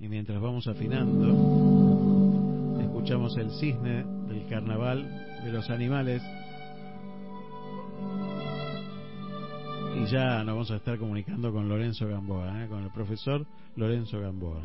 Y 0.00 0.08
mientras 0.08 0.40
vamos 0.40 0.66
afinando, 0.66 1.26
escuchamos 2.80 3.36
el 3.38 3.50
cisne 3.52 4.04
del 4.28 4.46
carnaval 4.48 5.04
de 5.44 5.52
los 5.52 5.70
animales. 5.70 6.22
Y 9.96 10.04
ya 10.10 10.44
nos 10.44 10.54
vamos 10.54 10.70
a 10.70 10.76
estar 10.76 10.98
comunicando 10.98 11.50
con 11.52 11.68
Lorenzo 11.68 12.06
Gamboa, 12.06 12.64
¿eh? 12.64 12.68
con 12.68 12.82
el 12.84 12.90
profesor 12.90 13.46
Lorenzo 13.76 14.20
Gamboa. 14.20 14.62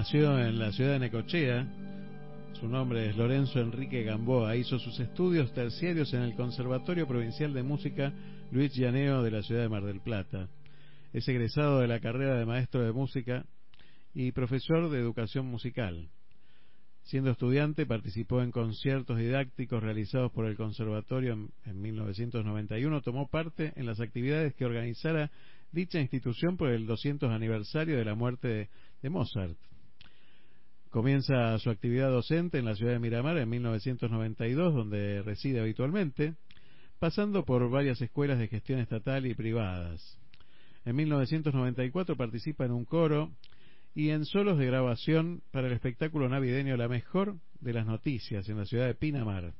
Nació 0.00 0.38
en 0.38 0.58
la 0.58 0.72
ciudad 0.72 0.92
de 0.92 0.98
Necochea. 0.98 1.66
Su 2.58 2.66
nombre 2.66 3.10
es 3.10 3.18
Lorenzo 3.18 3.60
Enrique 3.60 4.02
Gamboa. 4.02 4.56
Hizo 4.56 4.78
sus 4.78 4.98
estudios 4.98 5.52
terciarios 5.52 6.14
en 6.14 6.22
el 6.22 6.34
Conservatorio 6.36 7.06
Provincial 7.06 7.52
de 7.52 7.62
Música 7.62 8.10
Luis 8.50 8.74
Llaneo 8.74 9.22
de 9.22 9.30
la 9.30 9.42
ciudad 9.42 9.60
de 9.60 9.68
Mar 9.68 9.84
del 9.84 10.00
Plata. 10.00 10.48
Es 11.12 11.28
egresado 11.28 11.80
de 11.80 11.86
la 11.86 12.00
carrera 12.00 12.38
de 12.38 12.46
maestro 12.46 12.82
de 12.82 12.92
música 12.92 13.44
y 14.14 14.32
profesor 14.32 14.88
de 14.88 14.98
educación 14.98 15.44
musical. 15.44 16.08
Siendo 17.02 17.30
estudiante, 17.30 17.84
participó 17.84 18.40
en 18.40 18.52
conciertos 18.52 19.18
didácticos 19.18 19.82
realizados 19.82 20.32
por 20.32 20.46
el 20.46 20.56
Conservatorio 20.56 21.50
en, 21.66 21.82
1991. 21.82 23.02
Tomó 23.02 23.28
parte 23.28 23.74
en 23.76 23.84
las 23.84 24.00
actividades 24.00 24.54
que 24.54 24.64
organizara 24.64 25.30
dicha 25.72 26.00
institución 26.00 26.56
por 26.56 26.70
el 26.70 26.86
200 26.86 27.30
aniversario 27.30 27.98
de 27.98 28.04
la 28.06 28.14
muerte 28.14 28.70
de 29.02 29.10
Mozart. 29.10 29.58
Comienza 30.90 31.56
su 31.60 31.70
actividad 31.70 32.10
docente 32.10 32.58
en 32.58 32.64
la 32.64 32.74
ciudad 32.74 32.90
de 32.92 32.98
Miramar 32.98 33.38
en 33.38 33.48
1992, 33.48 34.74
donde 34.74 35.22
reside 35.22 35.60
habitualmente, 35.60 36.34
pasando 36.98 37.44
por 37.44 37.70
varias 37.70 38.02
escuelas 38.02 38.40
de 38.40 38.48
gestión 38.48 38.80
estatal 38.80 39.24
y 39.24 39.34
privadas. 39.34 40.18
En 40.84 40.96
1994 40.96 42.16
participa 42.16 42.64
en 42.64 42.72
un 42.72 42.84
coro 42.84 43.30
y 43.94 44.10
en 44.10 44.24
solos 44.24 44.58
de 44.58 44.66
grabación 44.66 45.42
para 45.52 45.68
el 45.68 45.74
espectáculo 45.74 46.28
navideño 46.28 46.76
La 46.76 46.88
Mejor 46.88 47.36
de 47.60 47.72
las 47.72 47.86
Noticias 47.86 48.48
en 48.48 48.58
la 48.58 48.64
ciudad 48.64 48.86
de 48.86 48.94
Pinamar. 48.96 49.54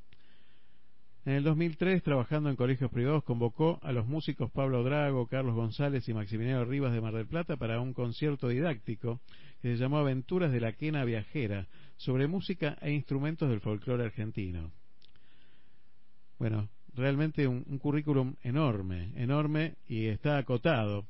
En 1.23 1.33
el 1.33 1.43
2003, 1.43 2.01
trabajando 2.01 2.49
en 2.49 2.55
colegios 2.55 2.89
privados, 2.89 3.23
convocó 3.23 3.79
a 3.83 3.91
los 3.91 4.07
músicos 4.07 4.49
Pablo 4.49 4.83
Drago, 4.83 5.27
Carlos 5.27 5.53
González 5.53 6.09
y 6.09 6.15
Maximiliano 6.15 6.65
Rivas 6.65 6.93
de 6.93 7.01
Mar 7.01 7.13
del 7.13 7.27
Plata 7.27 7.57
para 7.57 7.79
un 7.79 7.93
concierto 7.93 8.47
didáctico 8.47 9.21
que 9.61 9.69
se 9.69 9.77
llamó 9.77 9.99
Aventuras 9.99 10.51
de 10.51 10.59
la 10.59 10.73
Quena 10.73 11.05
Viajera, 11.05 11.67
sobre 11.97 12.27
música 12.27 12.75
e 12.81 12.91
instrumentos 12.91 13.47
del 13.49 13.59
folclore 13.59 14.05
argentino. 14.05 14.71
Bueno, 16.39 16.69
realmente 16.95 17.47
un, 17.47 17.77
currículum 17.77 18.33
enorme, 18.41 19.11
enorme 19.15 19.75
y 19.87 20.07
está 20.07 20.39
acotado. 20.39 21.05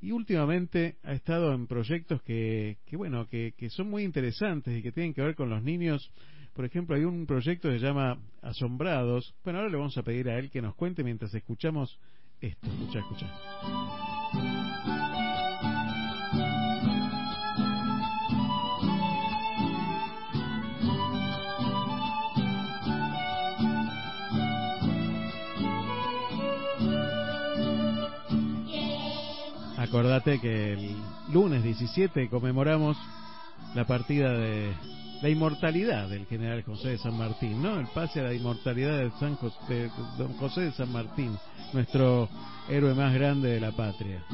Y 0.00 0.12
últimamente 0.12 0.98
ha 1.02 1.14
estado 1.14 1.52
en 1.52 1.66
proyectos 1.66 2.22
que, 2.22 2.78
que 2.86 2.96
bueno, 2.96 3.26
que, 3.26 3.54
que 3.56 3.70
son 3.70 3.90
muy 3.90 4.04
interesantes 4.04 4.78
y 4.78 4.82
que 4.82 4.92
tienen 4.92 5.14
que 5.14 5.22
ver 5.22 5.34
con 5.34 5.50
los 5.50 5.64
niños 5.64 6.12
por 6.54 6.64
ejemplo, 6.64 6.96
hay 6.96 7.04
un 7.04 7.26
proyecto 7.26 7.68
que 7.68 7.78
se 7.78 7.84
llama 7.86 8.18
Asombrados. 8.42 9.34
Bueno, 9.44 9.60
ahora 9.60 9.70
le 9.70 9.76
vamos 9.78 9.96
a 9.96 10.02
pedir 10.02 10.28
a 10.28 10.38
él 10.38 10.50
que 10.50 10.60
nos 10.60 10.74
cuente 10.74 11.02
mientras 11.02 11.34
escuchamos 11.34 11.98
esto. 12.40 12.66
Escucha, 12.66 12.98
escucha. 12.98 13.26
Acordate 29.78 30.40
que 30.40 30.72
el 30.72 30.96
lunes 31.32 31.62
17 31.62 32.30
conmemoramos 32.30 32.96
la 33.74 33.86
partida 33.86 34.32
de 34.32 34.72
la 35.22 35.28
inmortalidad 35.28 36.08
del 36.08 36.26
general 36.26 36.62
José 36.64 36.90
de 36.90 36.98
San 36.98 37.16
Martín, 37.16 37.62
¿no? 37.62 37.78
El 37.78 37.86
pase 37.94 38.20
a 38.20 38.24
la 38.24 38.34
inmortalidad 38.34 38.98
de, 38.98 39.10
San 39.12 39.36
José, 39.36 39.88
don 40.18 40.32
José 40.34 40.62
de 40.62 40.72
San 40.72 40.92
Martín, 40.92 41.36
nuestro 41.72 42.28
héroe 42.68 42.92
más 42.94 43.14
grande 43.14 43.50
de 43.50 43.60
la 43.60 43.70
patria. 43.70 44.24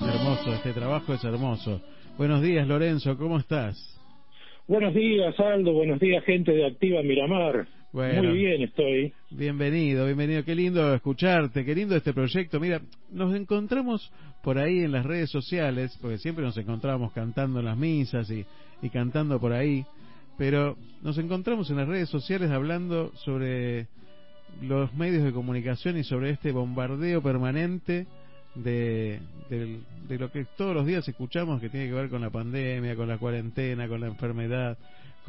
Hermoso, 0.00 0.54
este 0.54 0.72
trabajo 0.72 1.12
es 1.12 1.22
hermoso. 1.22 1.82
Buenos 2.16 2.40
días, 2.40 2.66
Lorenzo, 2.66 3.18
¿cómo 3.18 3.38
estás? 3.38 3.76
Buenos 4.66 4.94
días, 4.94 5.38
Aldo. 5.38 5.72
Buenos 5.74 6.00
días, 6.00 6.24
gente 6.24 6.52
de 6.52 6.66
Activa 6.66 7.02
Miramar. 7.02 7.66
Muy 7.92 8.38
bien 8.38 8.62
estoy. 8.62 9.12
Bienvenido, 9.30 10.06
bienvenido. 10.06 10.44
Qué 10.44 10.54
lindo 10.54 10.94
escucharte, 10.94 11.64
qué 11.64 11.74
lindo 11.74 11.96
este 11.96 12.12
proyecto. 12.12 12.60
Mira, 12.60 12.80
nos 13.10 13.34
encontramos 13.34 14.12
por 14.44 14.58
ahí 14.58 14.84
en 14.84 14.92
las 14.92 15.04
redes 15.04 15.30
sociales, 15.30 15.98
porque 16.00 16.18
siempre 16.18 16.44
nos 16.44 16.56
encontrábamos 16.56 17.12
cantando 17.12 17.58
en 17.58 17.64
las 17.66 17.76
misas 17.76 18.30
y, 18.30 18.46
y 18.80 18.90
cantando 18.90 19.40
por 19.40 19.52
ahí, 19.52 19.84
pero 20.38 20.76
nos 21.02 21.18
encontramos 21.18 21.68
en 21.70 21.78
las 21.78 21.88
redes 21.88 22.08
sociales 22.08 22.50
hablando 22.50 23.12
sobre 23.16 23.88
los 24.62 24.94
medios 24.94 25.24
de 25.24 25.32
comunicación 25.32 25.98
y 25.98 26.04
sobre 26.04 26.30
este 26.30 26.52
bombardeo 26.52 27.20
permanente 27.22 28.06
de, 28.54 29.20
de, 29.48 30.18
lo 30.18 30.30
que 30.30 30.44
todos 30.56 30.74
los 30.74 30.86
días 30.86 31.06
escuchamos 31.08 31.60
que 31.60 31.68
tiene 31.68 31.86
que 31.86 31.94
ver 31.94 32.08
con 32.08 32.20
la 32.20 32.30
pandemia, 32.30 32.96
con 32.96 33.08
la 33.08 33.18
cuarentena, 33.18 33.88
con 33.88 34.00
la 34.00 34.08
enfermedad, 34.08 34.76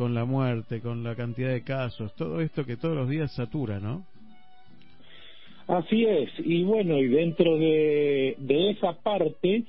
con 0.02 0.16
la 0.16 0.26
muerte, 0.26 0.82
con 0.82 1.04
la 1.04 1.16
cantidad 1.16 1.52
de 1.52 1.64
casos, 1.64 2.16
todo 2.16 2.42
esto 2.42 2.66
que 2.66 2.76
todos 2.76 2.96
los 2.96 3.08
días 3.08 3.32
satura, 3.36 3.80
¿no? 3.80 4.04
Así 5.68 6.06
es, 6.06 6.28
y 6.40 6.64
bueno, 6.64 6.98
y 6.98 7.08
dentro 7.08 7.56
de, 7.60 8.34
de 8.40 8.72
esa 8.72 8.94
parte, 8.94 9.64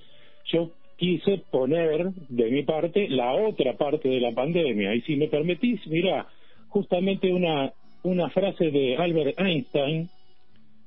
yo 0.46 0.70
quise 0.96 1.42
poner 1.50 2.12
de 2.30 2.50
mi 2.50 2.62
parte 2.62 3.10
la 3.10 3.34
otra 3.34 3.76
parte 3.76 4.08
de 4.08 4.20
la 4.20 4.32
pandemia. 4.32 4.94
Y 4.94 5.02
si 5.02 5.16
me 5.16 5.28
permitís, 5.28 5.86
mira, 5.86 6.26
justamente 6.68 7.30
una, 7.30 7.74
una 8.02 8.30
frase 8.30 8.70
de 8.70 8.96
Albert 8.96 9.38
Einstein 9.38 10.08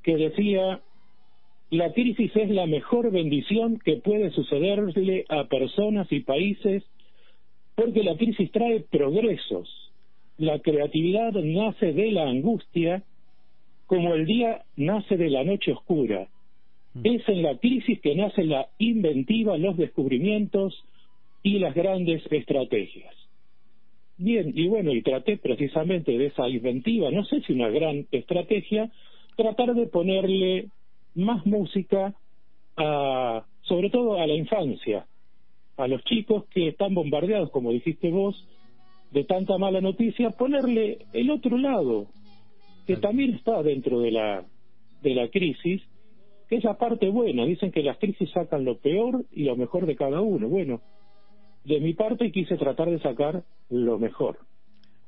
que 0.02 0.18
decía, 0.18 0.80
la 1.70 1.94
crisis 1.94 2.36
es 2.36 2.50
la 2.50 2.66
mejor 2.66 3.12
bendición 3.12 3.78
que 3.78 3.98
puede 3.98 4.32
sucederle 4.32 5.26
a 5.30 5.44
personas 5.44 6.12
y 6.12 6.22
países 6.22 6.84
porque 7.76 8.04
la 8.04 8.16
crisis 8.16 8.52
trae 8.52 8.80
progresos. 8.80 9.70
La 10.38 10.60
creatividad 10.60 11.34
nace 11.34 11.94
de 11.94 12.12
la 12.12 12.28
angustia 12.28 13.04
como 13.86 14.14
el 14.14 14.26
día 14.26 14.64
nace 14.76 15.18
de 15.18 15.30
la 15.30 15.44
noche 15.44 15.72
oscura. 15.72 16.28
Mm. 16.94 17.02
Es 17.04 17.30
en 17.30 17.44
la 17.44 17.58
crisis 17.58 18.00
que 18.02 18.16
nace 18.16 18.44
la 18.44 18.68
inventiva, 18.80 19.58
los 19.58 19.78
descubrimientos 19.78 20.84
y 21.44 21.60
las 21.60 21.76
grandes 21.76 22.24
estrategias. 22.32 23.14
Bien, 24.18 24.54
y 24.56 24.68
bueno, 24.68 24.94
y 24.94 25.02
traté 25.02 25.38
precisamente 25.38 26.18
de 26.18 26.28
esa 26.28 26.48
inventiva, 26.48 27.12
no 27.12 27.26
sé 27.26 27.42
si 27.42 27.54
una 27.54 27.70
gran 27.70 28.08
estrategia, 28.12 28.90
tratar 29.36 29.76
de 29.76 29.88
ponerle 29.88 30.70
más 31.16 31.46
música 31.46 32.14
a, 32.78 33.46
sobre 33.64 33.90
todo 33.90 34.20
a 34.20 34.26
la 34.26 34.34
infancia, 34.34 35.06
a 35.78 35.88
los 35.88 36.04
chicos 36.04 36.46
que 36.46 36.70
están 36.70 36.94
bombardeados, 36.94 37.52
como 37.52 37.72
dijiste 37.72 38.10
vos, 38.10 38.48
de 39.12 39.24
tanta 39.24 39.58
mala 39.58 39.82
noticia, 39.82 40.32
ponerle 40.32 41.06
el 41.14 41.30
otro 41.30 41.58
lado, 41.58 42.08
que 42.86 42.98
también 42.98 43.34
está 43.34 43.62
dentro 43.64 44.00
de 44.00 44.12
la, 44.12 44.46
de 45.02 45.16
la 45.16 45.30
crisis, 45.30 45.82
que 46.50 46.58
es 46.58 46.64
la 46.64 46.78
parte 46.78 47.10
buena. 47.10 47.46
Dicen 47.46 47.72
que 47.72 47.84
las 47.84 47.98
crisis 47.98 48.30
sacan 48.32 48.66
lo 48.66 48.78
peor 48.78 49.26
y 49.32 49.44
lo 49.44 49.56
mejor 49.56 49.86
de 49.86 49.96
cada 49.96 50.22
uno. 50.22 50.48
Bueno, 50.48 50.82
de 51.64 51.80
mi 51.80 51.94
parte 51.94 52.32
quise 52.32 52.58
tratar 52.58 52.90
de 52.90 53.00
sacar 53.00 53.44
lo 53.70 53.98
mejor 53.98 54.38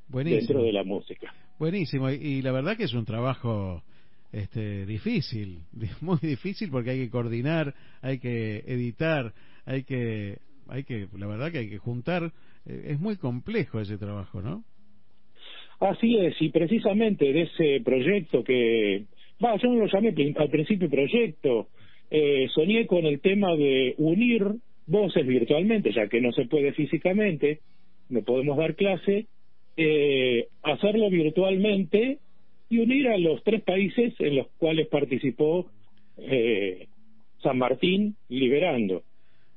dentro 0.09 0.63
de 0.63 0.73
la 0.73 0.83
música. 0.83 1.33
Buenísimo, 1.59 2.09
y 2.09 2.41
la 2.41 2.51
verdad 2.51 2.77
que 2.77 2.83
es 2.83 2.93
un 2.93 3.05
trabajo 3.05 3.83
este, 4.31 4.85
difícil, 4.85 5.61
muy 6.01 6.19
difícil 6.21 6.69
porque 6.69 6.91
hay 6.91 6.99
que 6.99 7.09
coordinar, 7.09 7.73
hay 8.01 8.19
que 8.19 8.59
editar, 8.67 9.33
hay 9.65 9.83
que, 9.83 10.39
hay 10.69 10.83
que, 10.83 11.07
la 11.17 11.27
verdad 11.27 11.51
que 11.51 11.59
hay 11.59 11.69
que 11.69 11.77
juntar, 11.77 12.31
eh, 12.65 12.87
es 12.89 12.99
muy 12.99 13.17
complejo 13.17 13.79
ese 13.79 13.97
trabajo, 13.97 14.41
¿no? 14.41 14.63
Así 15.79 16.17
es, 16.17 16.41
y 16.41 16.49
precisamente 16.49 17.31
de 17.31 17.41
ese 17.43 17.81
proyecto 17.83 18.43
que, 18.43 19.05
va, 19.43 19.55
yo 19.57 19.69
no 19.69 19.85
lo 19.85 19.87
llamé 19.87 20.13
al 20.37 20.49
principio 20.49 20.89
proyecto, 20.89 21.67
eh, 22.09 22.47
soñé 22.53 22.87
con 22.87 23.05
el 23.05 23.19
tema 23.19 23.55
de 23.55 23.93
unir 23.97 24.43
voces 24.87 25.27
virtualmente, 25.27 25.91
ya 25.91 26.07
que 26.07 26.21
no 26.21 26.31
se 26.31 26.45
puede 26.45 26.73
físicamente, 26.73 27.59
no 28.09 28.23
podemos 28.23 28.57
dar 28.57 28.75
clase, 28.75 29.27
eh, 29.75 30.47
hacerlo 30.63 31.09
virtualmente 31.09 32.19
y 32.69 32.79
unir 32.79 33.09
a 33.09 33.17
los 33.17 33.43
tres 33.43 33.61
países 33.61 34.13
en 34.19 34.37
los 34.37 34.47
cuales 34.57 34.87
participó 34.87 35.69
eh, 36.17 36.87
San 37.43 37.57
Martín 37.57 38.15
liberando. 38.29 39.03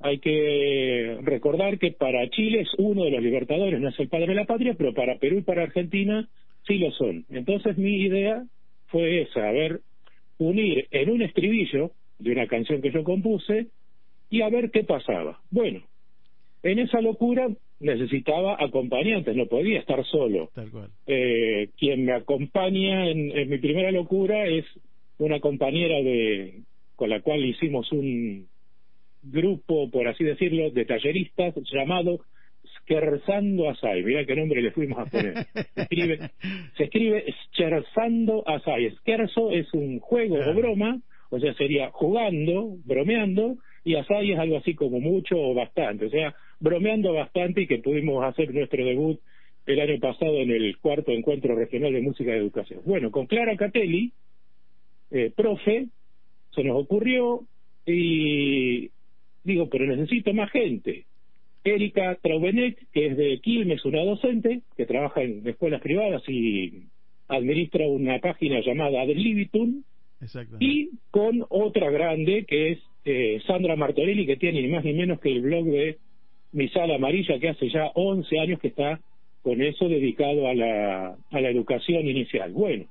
Hay 0.00 0.18
que 0.18 1.18
recordar 1.22 1.78
que 1.78 1.92
para 1.92 2.28
Chile 2.30 2.62
es 2.62 2.70
uno 2.78 3.04
de 3.04 3.10
los 3.10 3.22
libertadores, 3.22 3.80
no 3.80 3.90
es 3.90 4.00
el 4.00 4.08
padre 4.08 4.28
de 4.28 4.34
la 4.34 4.46
patria, 4.46 4.74
pero 4.76 4.94
para 4.94 5.18
Perú 5.18 5.38
y 5.38 5.42
para 5.42 5.62
Argentina 5.62 6.28
sí 6.66 6.78
lo 6.78 6.90
son. 6.92 7.26
Entonces 7.28 7.76
mi 7.76 7.96
idea 8.02 8.44
fue 8.86 9.22
esa, 9.22 9.48
a 9.48 9.52
ver, 9.52 9.80
unir 10.38 10.86
en 10.90 11.10
un 11.10 11.22
estribillo 11.22 11.92
de 12.18 12.32
una 12.32 12.46
canción 12.46 12.80
que 12.80 12.90
yo 12.90 13.04
compuse 13.04 13.68
y 14.30 14.42
a 14.42 14.48
ver 14.48 14.70
qué 14.70 14.84
pasaba. 14.84 15.40
Bueno, 15.50 15.82
en 16.62 16.78
esa 16.78 17.00
locura 17.00 17.48
necesitaba 17.80 18.56
acompañantes, 18.58 19.34
no 19.34 19.46
podía 19.46 19.80
estar 19.80 20.04
solo. 20.06 20.50
Eh, 21.06 21.70
quien 21.76 22.04
me 22.04 22.12
acompaña 22.12 23.08
en, 23.08 23.48
mi 23.48 23.58
primera 23.58 23.90
locura 23.90 24.46
es 24.46 24.64
una 25.18 25.40
compañera 25.40 26.02
de 26.02 26.62
con 26.96 27.08
la 27.08 27.22
cual 27.22 27.44
hicimos 27.44 27.90
un 27.92 28.46
grupo, 29.22 29.90
por 29.90 30.08
así 30.08 30.24
decirlo, 30.24 30.70
de 30.70 30.84
talleristas 30.84 31.54
llamado 31.72 32.20
Scherzando 32.64 33.70
Asai. 33.70 34.02
Mira 34.02 34.24
qué 34.24 34.36
nombre 34.36 34.62
le 34.62 34.70
fuimos 34.72 34.98
a 34.98 35.06
poner. 35.06 35.46
Se 35.74 35.82
escribe, 35.82 36.30
se 36.76 36.84
escribe 36.84 37.24
Scherzando 37.52 38.46
Asai. 38.46 38.90
Scherzo 38.96 39.50
es 39.50 39.72
un 39.74 40.00
juego 40.00 40.36
o 40.38 40.54
broma, 40.54 41.00
o 41.30 41.38
sea, 41.38 41.54
sería 41.54 41.90
jugando, 41.90 42.76
bromeando, 42.84 43.56
y 43.84 43.94
Asai 43.94 44.32
es 44.32 44.38
algo 44.38 44.58
así 44.58 44.74
como 44.74 45.00
mucho 45.00 45.36
o 45.38 45.54
bastante. 45.54 46.06
O 46.06 46.10
sea, 46.10 46.34
bromeando 46.58 47.12
bastante 47.12 47.62
y 47.62 47.66
que 47.66 47.78
pudimos 47.78 48.24
hacer 48.24 48.52
nuestro 48.52 48.84
debut 48.84 49.20
el 49.66 49.80
año 49.80 49.98
pasado 50.00 50.36
en 50.38 50.50
el 50.50 50.78
cuarto 50.78 51.12
encuentro 51.12 51.54
regional 51.54 51.92
de 51.92 52.00
música 52.00 52.34
y 52.34 52.38
educación. 52.38 52.80
Bueno, 52.84 53.10
con 53.10 53.26
Clara 53.26 53.56
Catelli, 53.56 54.12
eh, 55.10 55.32
profe, 55.34 55.86
se 56.54 56.64
nos 56.64 56.82
ocurrió 56.82 57.42
y 57.86 58.90
digo, 59.44 59.68
pero 59.68 59.86
necesito 59.86 60.32
más 60.32 60.50
gente. 60.50 61.04
Erika 61.64 62.16
Traubenet, 62.22 62.78
que 62.92 63.06
es 63.06 63.16
de 63.16 63.38
Quilmes, 63.40 63.84
una 63.84 64.02
docente 64.02 64.62
que 64.76 64.86
trabaja 64.86 65.22
en 65.22 65.46
escuelas 65.46 65.82
privadas 65.82 66.22
y 66.28 66.84
administra 67.28 67.86
una 67.86 68.18
página 68.18 68.60
llamada 68.60 69.02
Ad 69.02 69.08
Libitum, 69.08 69.82
y 70.58 70.90
con 71.10 71.44
otra 71.48 71.90
grande 71.90 72.44
que 72.46 72.72
es 72.72 72.78
eh, 73.04 73.40
Sandra 73.46 73.76
Martorelli, 73.76 74.26
que 74.26 74.36
tiene 74.36 74.60
ni 74.60 74.68
más 74.68 74.84
ni 74.84 74.92
menos 74.92 75.20
que 75.20 75.30
el 75.30 75.40
blog 75.40 75.64
de 75.66 75.98
mi 76.52 76.68
sala 76.68 76.96
amarilla 76.96 77.38
que 77.38 77.48
hace 77.48 77.70
ya 77.70 77.90
11 77.94 78.38
años 78.38 78.60
que 78.60 78.68
está 78.68 79.00
con 79.42 79.62
eso 79.62 79.88
dedicado 79.88 80.48
a 80.48 80.54
la, 80.54 81.16
a 81.30 81.40
la 81.40 81.48
educación 81.48 82.06
inicial. 82.06 82.52
Bueno, 82.52 82.86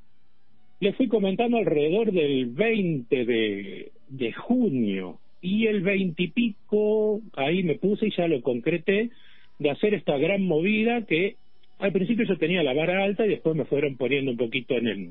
le 0.80 0.94
fui 0.94 1.08
comentando 1.08 1.58
alrededor 1.58 2.12
del 2.12 2.48
20 2.48 3.26
de, 3.26 3.92
de 4.08 4.34
junio 4.34 5.20
y 5.42 5.68
el 5.68 5.82
20 5.82 6.22
y 6.22 6.28
pico, 6.30 7.22
ahí 7.34 7.64
me 7.64 7.76
puse 7.76 8.08
y 8.08 8.16
ya 8.16 8.28
lo 8.28 8.42
concreté, 8.42 9.10
de 9.58 9.70
hacer 9.70 9.94
esta 9.94 10.18
gran 10.18 10.44
movida 10.44 11.06
que 11.06 11.36
al 11.80 11.92
principio 11.92 12.26
yo 12.26 12.38
tenía 12.38 12.64
la 12.64 12.74
vara 12.74 13.04
alta 13.04 13.26
y 13.26 13.30
después 13.30 13.56
me 13.56 13.66
fueron 13.66 13.96
poniendo 13.98 14.32
un 14.32 14.38
poquito 14.38 14.76
en, 14.76 14.88
el, 14.88 15.10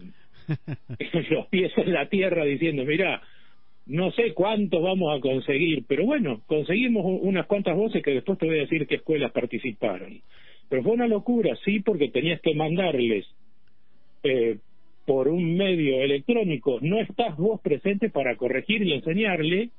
en 0.99 1.27
los 1.31 1.47
pies 1.49 1.73
en 1.77 1.93
la 1.93 2.09
tierra 2.09 2.45
diciendo, 2.45 2.85
mira, 2.85 3.23
no 3.87 4.11
sé 4.13 4.35
cuántos 4.35 4.83
vamos 4.83 5.17
a 5.17 5.21
conseguir, 5.21 5.85
pero 5.89 6.05
bueno, 6.05 6.43
conseguimos 6.47 7.05
unas 7.23 7.47
cuantas 7.47 7.75
voces 7.75 8.03
que 8.03 8.11
después 8.11 8.39
te 8.39 8.47
voy 8.47 8.59
a 8.59 8.63
decir 8.63 8.87
qué 8.87 8.97
escuelas 8.97 9.33
participaron. 9.33 10.21
Pero 10.69 10.83
fue 10.83 10.93
una 10.93 11.09
locura, 11.09 11.57
sí, 11.65 11.81
porque 11.81 12.11
tenías 12.11 12.41
que 12.43 12.55
mandarles 12.55 13.27
eh, 14.23 14.59
por 15.07 15.29
un 15.29 15.57
medio 15.57 16.03
electrónico, 16.03 16.79
no 16.83 17.01
estás 17.01 17.35
vos 17.39 17.63
presente 17.63 18.11
para 18.11 18.37
corregir 18.37 18.83
y 18.83 18.93
enseñarle, 18.93 19.71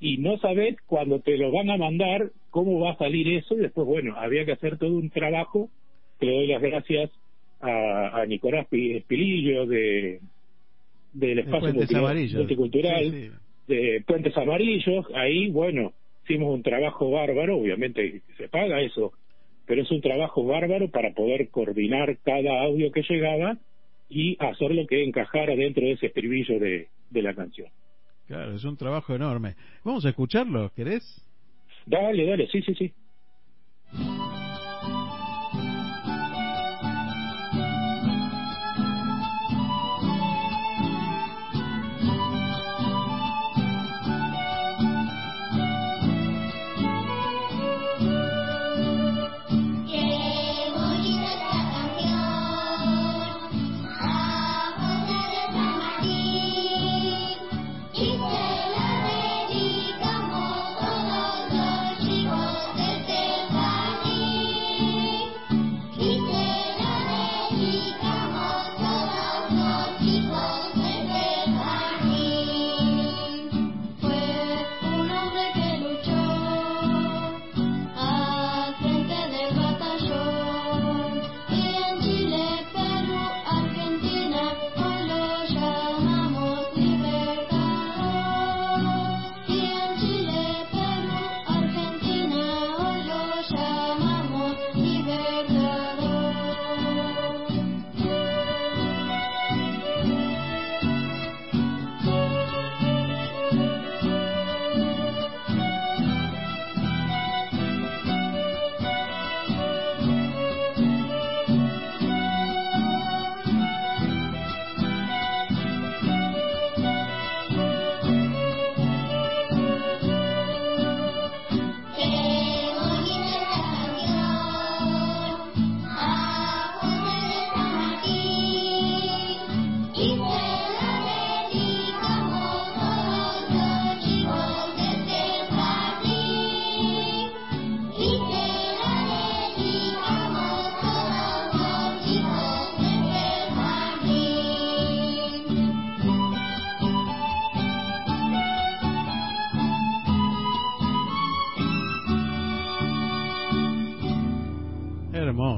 y 0.00 0.18
no 0.18 0.38
sabes 0.38 0.76
cuando 0.86 1.20
te 1.20 1.36
lo 1.36 1.50
van 1.50 1.70
a 1.70 1.76
mandar 1.76 2.30
cómo 2.50 2.80
va 2.80 2.92
a 2.92 2.98
salir 2.98 3.28
eso, 3.28 3.54
y 3.54 3.60
después, 3.60 3.86
bueno, 3.86 4.16
había 4.16 4.44
que 4.44 4.52
hacer 4.52 4.78
todo 4.78 4.90
un 4.90 5.10
trabajo, 5.10 5.70
le 6.20 6.32
doy 6.32 6.46
las 6.46 6.62
gracias 6.62 7.10
a, 7.60 8.20
a 8.20 8.26
Nicolás 8.26 8.66
Pilillo 8.68 9.66
de 9.66 10.20
del 11.12 11.38
espacio 11.38 11.72
multicultural, 12.38 13.32
de 13.66 14.04
Puentes 14.06 14.36
Amarillos, 14.36 15.06
ahí, 15.14 15.48
bueno, 15.48 15.92
hicimos 16.24 16.54
un 16.54 16.62
trabajo 16.62 17.10
bárbaro, 17.10 17.56
obviamente 17.56 18.20
se 18.36 18.48
paga 18.48 18.82
eso, 18.82 19.12
pero 19.66 19.82
es 19.82 19.90
un 19.90 20.02
trabajo 20.02 20.44
bárbaro 20.44 20.90
para 20.90 21.14
poder 21.14 21.48
coordinar 21.48 22.18
cada 22.22 22.62
audio 22.62 22.92
que 22.92 23.02
llegaba 23.02 23.56
y 24.10 24.36
hacer 24.38 24.74
lo 24.74 24.86
que 24.86 25.04
encajara 25.04 25.56
dentro 25.56 25.84
de 25.84 25.92
ese 25.92 26.06
estribillo 26.06 26.60
de, 26.60 26.88
de 27.10 27.22
la 27.22 27.34
canción. 27.34 27.68
Claro, 28.26 28.54
es 28.54 28.64
un 28.64 28.76
trabajo 28.76 29.14
enorme. 29.14 29.54
Vamos 29.84 30.04
a 30.04 30.08
escucharlo, 30.08 30.72
¿querés? 30.74 31.22
Dale, 31.86 32.26
dale, 32.26 32.48
sí, 32.48 32.60
sí, 32.62 32.74
sí. 32.74 32.92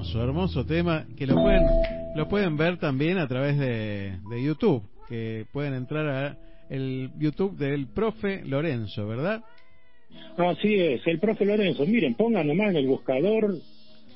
Hermoso, 0.08 0.22
hermoso 0.22 0.64
tema 0.64 1.06
que 1.18 1.26
lo 1.26 1.34
pueden 1.34 1.64
lo 2.16 2.28
pueden 2.28 2.56
ver 2.56 2.78
también 2.78 3.18
a 3.18 3.28
través 3.28 3.58
de, 3.58 4.12
de 4.30 4.42
YouTube, 4.42 4.82
que 5.06 5.44
pueden 5.52 5.74
entrar 5.74 6.08
a 6.08 6.38
el 6.70 7.10
YouTube 7.18 7.58
del 7.58 7.88
profe 7.88 8.42
Lorenzo, 8.44 9.06
¿verdad? 9.06 9.42
Así 10.38 10.76
es, 10.76 11.06
el 11.06 11.18
profe 11.18 11.44
Lorenzo. 11.44 11.84
Miren, 11.86 12.14
pongan 12.14 12.46
nomás 12.46 12.70
en 12.70 12.76
el 12.76 12.86
buscador 12.86 13.54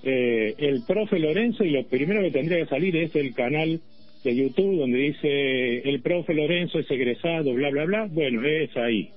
eh, 0.02 0.54
el 0.56 0.82
profe 0.86 1.18
Lorenzo 1.18 1.62
y 1.62 1.70
lo 1.70 1.86
primero 1.86 2.22
que 2.22 2.30
tendría 2.30 2.58
que 2.58 2.70
salir 2.70 2.96
es 2.96 3.14
el 3.14 3.34
canal 3.34 3.80
de 4.24 4.34
YouTube 4.34 4.78
donde 4.78 4.98
dice 4.98 5.88
el 5.88 6.00
profe 6.00 6.32
Lorenzo 6.32 6.78
es 6.78 6.90
egresado, 6.90 7.52
bla, 7.52 7.68
bla, 7.70 7.84
bla. 7.84 8.08
Bueno, 8.10 8.42
es 8.46 8.74
ahí. 8.78 9.10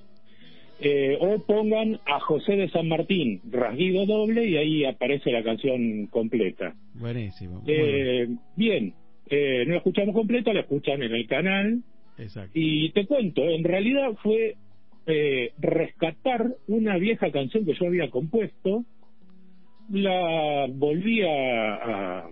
Eh, 0.79 1.17
o 1.21 1.39
pongan 1.39 1.99
a 2.05 2.19
José 2.19 2.57
de 2.57 2.69
San 2.69 2.89
Martín, 2.89 3.41
rasguido 3.49 4.05
doble, 4.05 4.45
y 4.45 4.57
ahí 4.57 4.85
aparece 4.85 5.31
la 5.31 5.41
canción 5.41 6.07
completa. 6.07 6.75
Buenísimo. 6.93 7.63
Eh, 7.65 8.27
bien, 8.57 8.93
eh, 9.29 9.63
no 9.65 9.71
la 9.71 9.77
escuchamos 9.77 10.13
completa, 10.13 10.53
la 10.53 10.61
escuchan 10.61 11.01
en 11.01 11.13
el 11.13 11.27
canal. 11.27 11.81
Exacto. 12.17 12.51
Y 12.53 12.91
te 12.91 13.05
cuento, 13.05 13.43
en 13.47 13.63
realidad 13.63 14.11
fue 14.21 14.55
eh, 15.07 15.51
rescatar 15.59 16.55
una 16.67 16.97
vieja 16.97 17.31
canción 17.31 17.65
que 17.65 17.73
yo 17.73 17.87
había 17.87 18.09
compuesto, 18.09 18.83
la 19.89 20.67
volví 20.69 21.21
a, 21.21 22.25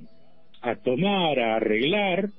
a, 0.62 0.76
tomar, 0.84 1.40
a 1.40 1.56
arreglar, 1.58 2.30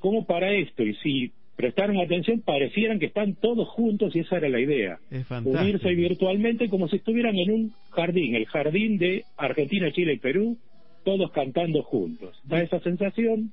como 0.00 0.24
para 0.24 0.52
esto, 0.52 0.82
y 0.82 0.94
si 0.96 1.32
prestaron 1.56 1.98
atención, 1.98 2.42
parecieran 2.42 2.98
que 2.98 3.06
están 3.06 3.34
todos 3.34 3.68
juntos 3.68 4.14
y 4.14 4.20
esa 4.20 4.36
era 4.36 4.48
la 4.48 4.60
idea. 4.60 4.98
Unirse 5.44 5.94
virtualmente 5.94 6.68
como 6.68 6.88
si 6.88 6.96
estuvieran 6.96 7.36
en 7.36 7.50
un 7.50 7.72
jardín, 7.90 8.34
el 8.34 8.46
jardín 8.46 8.98
de 8.98 9.24
Argentina, 9.36 9.90
Chile 9.90 10.14
y 10.14 10.18
Perú, 10.18 10.58
todos 11.04 11.32
cantando 11.32 11.82
juntos. 11.82 12.38
Da 12.44 12.62
esa 12.62 12.78
sensación, 12.80 13.52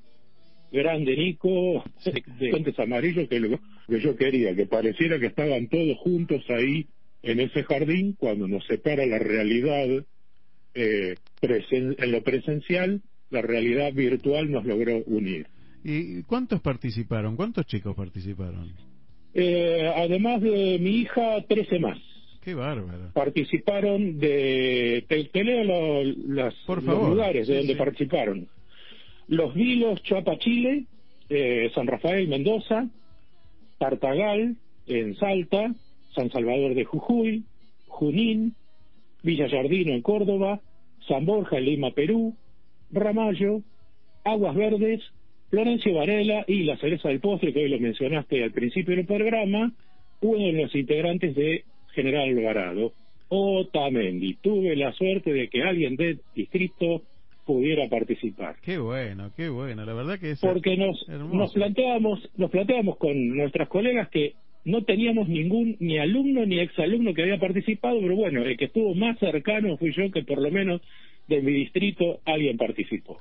grande 0.71 1.15
Nico, 1.15 1.83
de 2.39 2.49
fuentes 2.51 2.77
amarillos, 2.77 3.29
que, 3.29 3.39
lo, 3.39 3.59
que 3.87 3.99
yo 4.01 4.15
quería, 4.17 4.53
que 4.53 4.65
pareciera 4.65 5.19
que 5.19 5.27
estaban 5.27 5.69
todos 5.69 5.97
juntos 5.99 6.43
ahí 6.49 6.87
en 7.21 7.39
ese 7.39 7.63
jardín 7.63 8.13
cuando 8.19 8.47
nos 8.47 8.65
separa 8.67 9.05
la 9.05 9.17
realidad 9.17 10.03
eh, 10.75 11.15
en 11.41 12.11
lo 12.11 12.21
presencial, 12.21 13.01
la 13.29 13.41
realidad 13.41 13.93
virtual 13.93 14.51
nos 14.51 14.65
logró 14.65 14.97
unir. 15.05 15.47
¿Y 15.83 16.23
cuántos 16.23 16.61
participaron? 16.61 17.35
¿Cuántos 17.35 17.65
chicos 17.65 17.95
participaron? 17.95 18.71
Eh, 19.33 19.91
además 19.95 20.41
de 20.41 20.77
mi 20.79 21.01
hija, 21.01 21.41
13 21.47 21.79
más. 21.79 21.97
Qué 22.41 22.53
bárbaro. 22.53 23.11
Participaron 23.13 24.19
de... 24.19 25.05
Te, 25.07 25.43
leo 25.43 26.03
los 26.03 26.83
lugares 26.85 27.47
de 27.47 27.57
donde 27.57 27.75
participaron. 27.75 28.47
Los 29.27 29.53
Vilos, 29.53 30.03
Chuapa, 30.03 30.37
Chile, 30.37 30.85
eh, 31.29 31.71
San 31.73 31.87
Rafael, 31.87 32.27
Mendoza, 32.27 32.89
Tartagal, 33.77 34.57
en 34.87 35.15
Salta, 35.15 35.73
San 36.15 36.29
Salvador 36.31 36.75
de 36.75 36.83
Jujuy, 36.83 37.43
Junín, 37.87 38.55
Villa 39.23 39.49
Jardino 39.49 39.93
en 39.93 40.01
Córdoba, 40.01 40.59
San 41.07 41.25
Borja 41.25 41.57
en 41.57 41.65
Lima, 41.65 41.91
Perú, 41.91 42.35
Ramallo, 42.91 43.61
Aguas 44.25 44.55
Verdes, 44.55 45.01
Florencio 45.53 45.93
Varela 45.93 46.45
y 46.47 46.63
la 46.63 46.77
cereza 46.77 47.09
del 47.09 47.19
postre, 47.19 47.53
que 47.53 47.59
hoy 47.59 47.69
lo 47.69 47.77
mencionaste 47.77 48.43
al 48.43 48.49
principio 48.49 48.95
del 48.95 49.05
programa, 49.05 49.71
uno 50.21 50.47
de 50.47 50.53
los 50.53 50.73
integrantes 50.73 51.35
de 51.35 51.63
General 51.93 52.27
Alvarado, 52.27 52.91
Otamendi. 53.29 54.33
Tuve 54.41 54.75
la 54.75 54.91
suerte 54.93 55.31
de 55.31 55.49
que 55.49 55.61
alguien 55.61 55.95
del 55.95 56.21
distrito 56.35 57.03
pudiera 57.45 57.87
participar. 57.87 58.55
Qué 58.63 58.79
bueno, 58.79 59.29
qué 59.37 59.49
bueno, 59.49 59.85
la 59.85 59.93
verdad 59.93 60.19
que 60.19 60.31
es 60.31 60.41
Porque 60.41 60.75
nos, 60.75 61.07
nos 61.07 61.53
planteábamos, 61.53 62.27
nos 62.35 62.49
planteábamos 62.49 62.97
con 62.97 63.37
nuestras 63.37 63.69
colegas 63.69 64.09
que 64.09 64.33
no 64.65 64.83
teníamos 64.85 65.29
ningún 65.29 65.77
ni 65.79 65.99
alumno 65.99 66.47
ni 66.47 66.61
exalumno 66.61 67.13
que 67.13 67.21
había 67.21 67.37
participado, 67.37 67.99
pero 68.01 68.15
bueno, 68.15 68.41
el 68.41 68.57
que 68.57 68.65
estuvo 68.65 68.95
más 68.95 69.19
cercano 69.19 69.77
fui 69.77 69.93
yo, 69.93 70.09
que 70.09 70.23
por 70.23 70.41
lo 70.41 70.49
menos 70.49 70.81
de 71.27 71.43
mi 71.43 71.51
distrito 71.51 72.21
alguien 72.25 72.57
participó. 72.57 73.19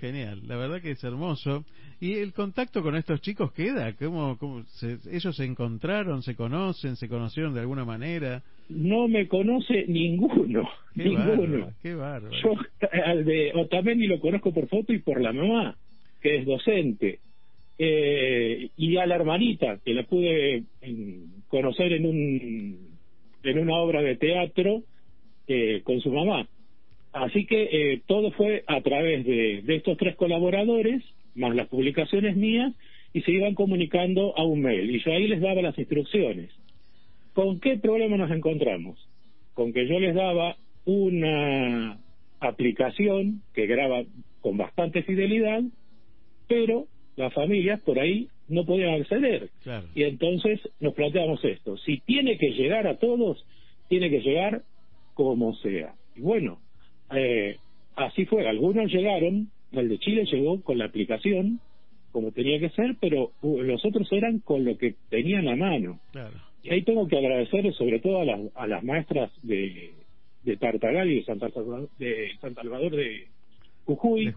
Genial, 0.00 0.42
la 0.46 0.56
verdad 0.56 0.80
que 0.80 0.92
es 0.92 1.02
hermoso. 1.02 1.64
¿Y 2.00 2.14
el 2.14 2.32
contacto 2.32 2.82
con 2.82 2.94
estos 2.94 3.20
chicos 3.20 3.52
queda? 3.52 3.92
¿Cómo, 3.94 4.38
cómo 4.38 4.62
¿Ellos 5.10 5.36
se 5.36 5.44
encontraron, 5.44 6.22
se 6.22 6.36
conocen, 6.36 6.96
se 6.96 7.08
conocieron 7.08 7.54
de 7.54 7.60
alguna 7.60 7.84
manera? 7.84 8.42
No 8.68 9.08
me 9.08 9.26
conoce 9.26 9.86
ninguno, 9.88 10.68
ninguno. 10.94 11.72
qué 11.82 11.94
bárbaro. 11.94 12.30
Yo 12.42 12.54
al 13.04 13.24
de 13.24 13.52
Otamendi 13.54 14.06
lo 14.06 14.20
conozco 14.20 14.52
por 14.52 14.68
foto 14.68 14.92
y 14.92 15.00
por 15.00 15.20
la 15.20 15.32
mamá, 15.32 15.76
que 16.20 16.36
es 16.36 16.46
docente 16.46 17.18
eh, 17.78 18.70
y 18.76 18.96
a 18.96 19.06
la 19.06 19.16
hermanita, 19.16 19.78
que 19.84 19.94
la 19.94 20.04
pude 20.04 20.64
conocer 21.48 21.92
en, 21.92 22.06
un, 22.06 22.98
en 23.42 23.58
una 23.58 23.76
obra 23.76 24.02
de 24.02 24.16
teatro 24.16 24.82
eh, 25.46 25.80
con 25.82 26.00
su 26.00 26.12
mamá. 26.12 26.46
Así 27.12 27.46
que 27.46 27.62
eh, 27.62 28.02
todo 28.06 28.30
fue 28.32 28.64
a 28.66 28.80
través 28.80 29.24
de, 29.24 29.62
de 29.62 29.76
estos 29.76 29.96
tres 29.96 30.16
colaboradores, 30.16 31.02
más 31.34 31.54
las 31.54 31.68
publicaciones 31.68 32.36
mías, 32.36 32.74
y 33.12 33.22
se 33.22 33.32
iban 33.32 33.54
comunicando 33.54 34.36
a 34.36 34.44
un 34.44 34.60
mail. 34.60 34.90
Y 34.90 35.02
yo 35.02 35.12
ahí 35.12 35.26
les 35.26 35.40
daba 35.40 35.62
las 35.62 35.78
instrucciones. 35.78 36.50
¿Con 37.32 37.60
qué 37.60 37.78
problema 37.78 38.16
nos 38.16 38.30
encontramos? 38.30 38.98
Con 39.54 39.72
que 39.72 39.86
yo 39.88 39.98
les 39.98 40.14
daba 40.14 40.56
una 40.84 41.98
aplicación 42.40 43.42
que 43.54 43.66
graba 43.66 44.02
con 44.40 44.56
bastante 44.56 45.02
fidelidad, 45.02 45.62
pero 46.46 46.86
las 47.16 47.32
familias 47.34 47.80
por 47.80 47.98
ahí 47.98 48.28
no 48.48 48.64
podían 48.64 49.00
acceder. 49.00 49.50
Y 49.94 50.04
entonces 50.04 50.60
nos 50.80 50.94
planteamos 50.94 51.44
esto, 51.44 51.76
si 51.78 51.98
tiene 52.00 52.38
que 52.38 52.52
llegar 52.52 52.86
a 52.86 52.98
todos, 52.98 53.44
tiene 53.88 54.10
que 54.10 54.20
llegar 54.20 54.62
como 55.14 55.54
sea. 55.56 55.94
Y 56.16 56.20
bueno, 56.20 56.58
eh, 57.14 57.56
así 57.96 58.24
fue, 58.26 58.48
algunos 58.48 58.92
llegaron, 58.92 59.50
el 59.72 59.88
de 59.88 59.98
Chile 59.98 60.24
llegó 60.30 60.60
con 60.62 60.78
la 60.78 60.86
aplicación, 60.86 61.60
como 62.12 62.32
tenía 62.32 62.58
que 62.58 62.70
ser, 62.70 62.96
pero 63.00 63.32
uh, 63.42 63.62
los 63.62 63.84
otros 63.84 64.10
eran 64.12 64.40
con 64.40 64.64
lo 64.64 64.76
que 64.76 64.94
tenían 65.10 65.48
a 65.48 65.56
mano. 65.56 66.00
Y 66.62 66.70
ahí 66.70 66.82
tengo 66.82 67.06
que 67.06 67.18
agradecer 67.18 67.72
sobre 67.74 68.00
todo 68.00 68.20
a 68.20 68.24
las, 68.24 68.40
a 68.54 68.66
las 68.66 68.82
maestras 68.82 69.30
de, 69.42 69.92
de 70.42 70.56
Tartagal 70.56 71.10
y 71.10 71.16
de 71.16 71.24
Santa 71.24 71.50
Salvador 71.50 71.88
de, 71.98 72.30
San 72.40 72.54
Salvador 72.54 72.96
de 72.96 73.28
Jujuy, 73.84 74.34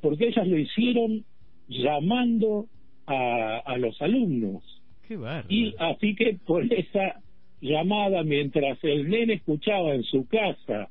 porque 0.00 0.28
ellas 0.28 0.46
lo 0.46 0.58
hicieron 0.58 1.24
llamando 1.68 2.66
a, 3.06 3.58
a 3.58 3.76
los 3.78 4.00
alumnos. 4.00 4.62
Qué 5.06 5.18
y 5.48 5.74
así 5.78 6.14
que 6.14 6.38
por 6.46 6.64
esa 6.72 7.20
llamada, 7.60 8.22
mientras 8.22 8.78
el 8.82 9.08
nene 9.08 9.34
escuchaba 9.34 9.94
en 9.94 10.02
su 10.04 10.26
casa 10.26 10.88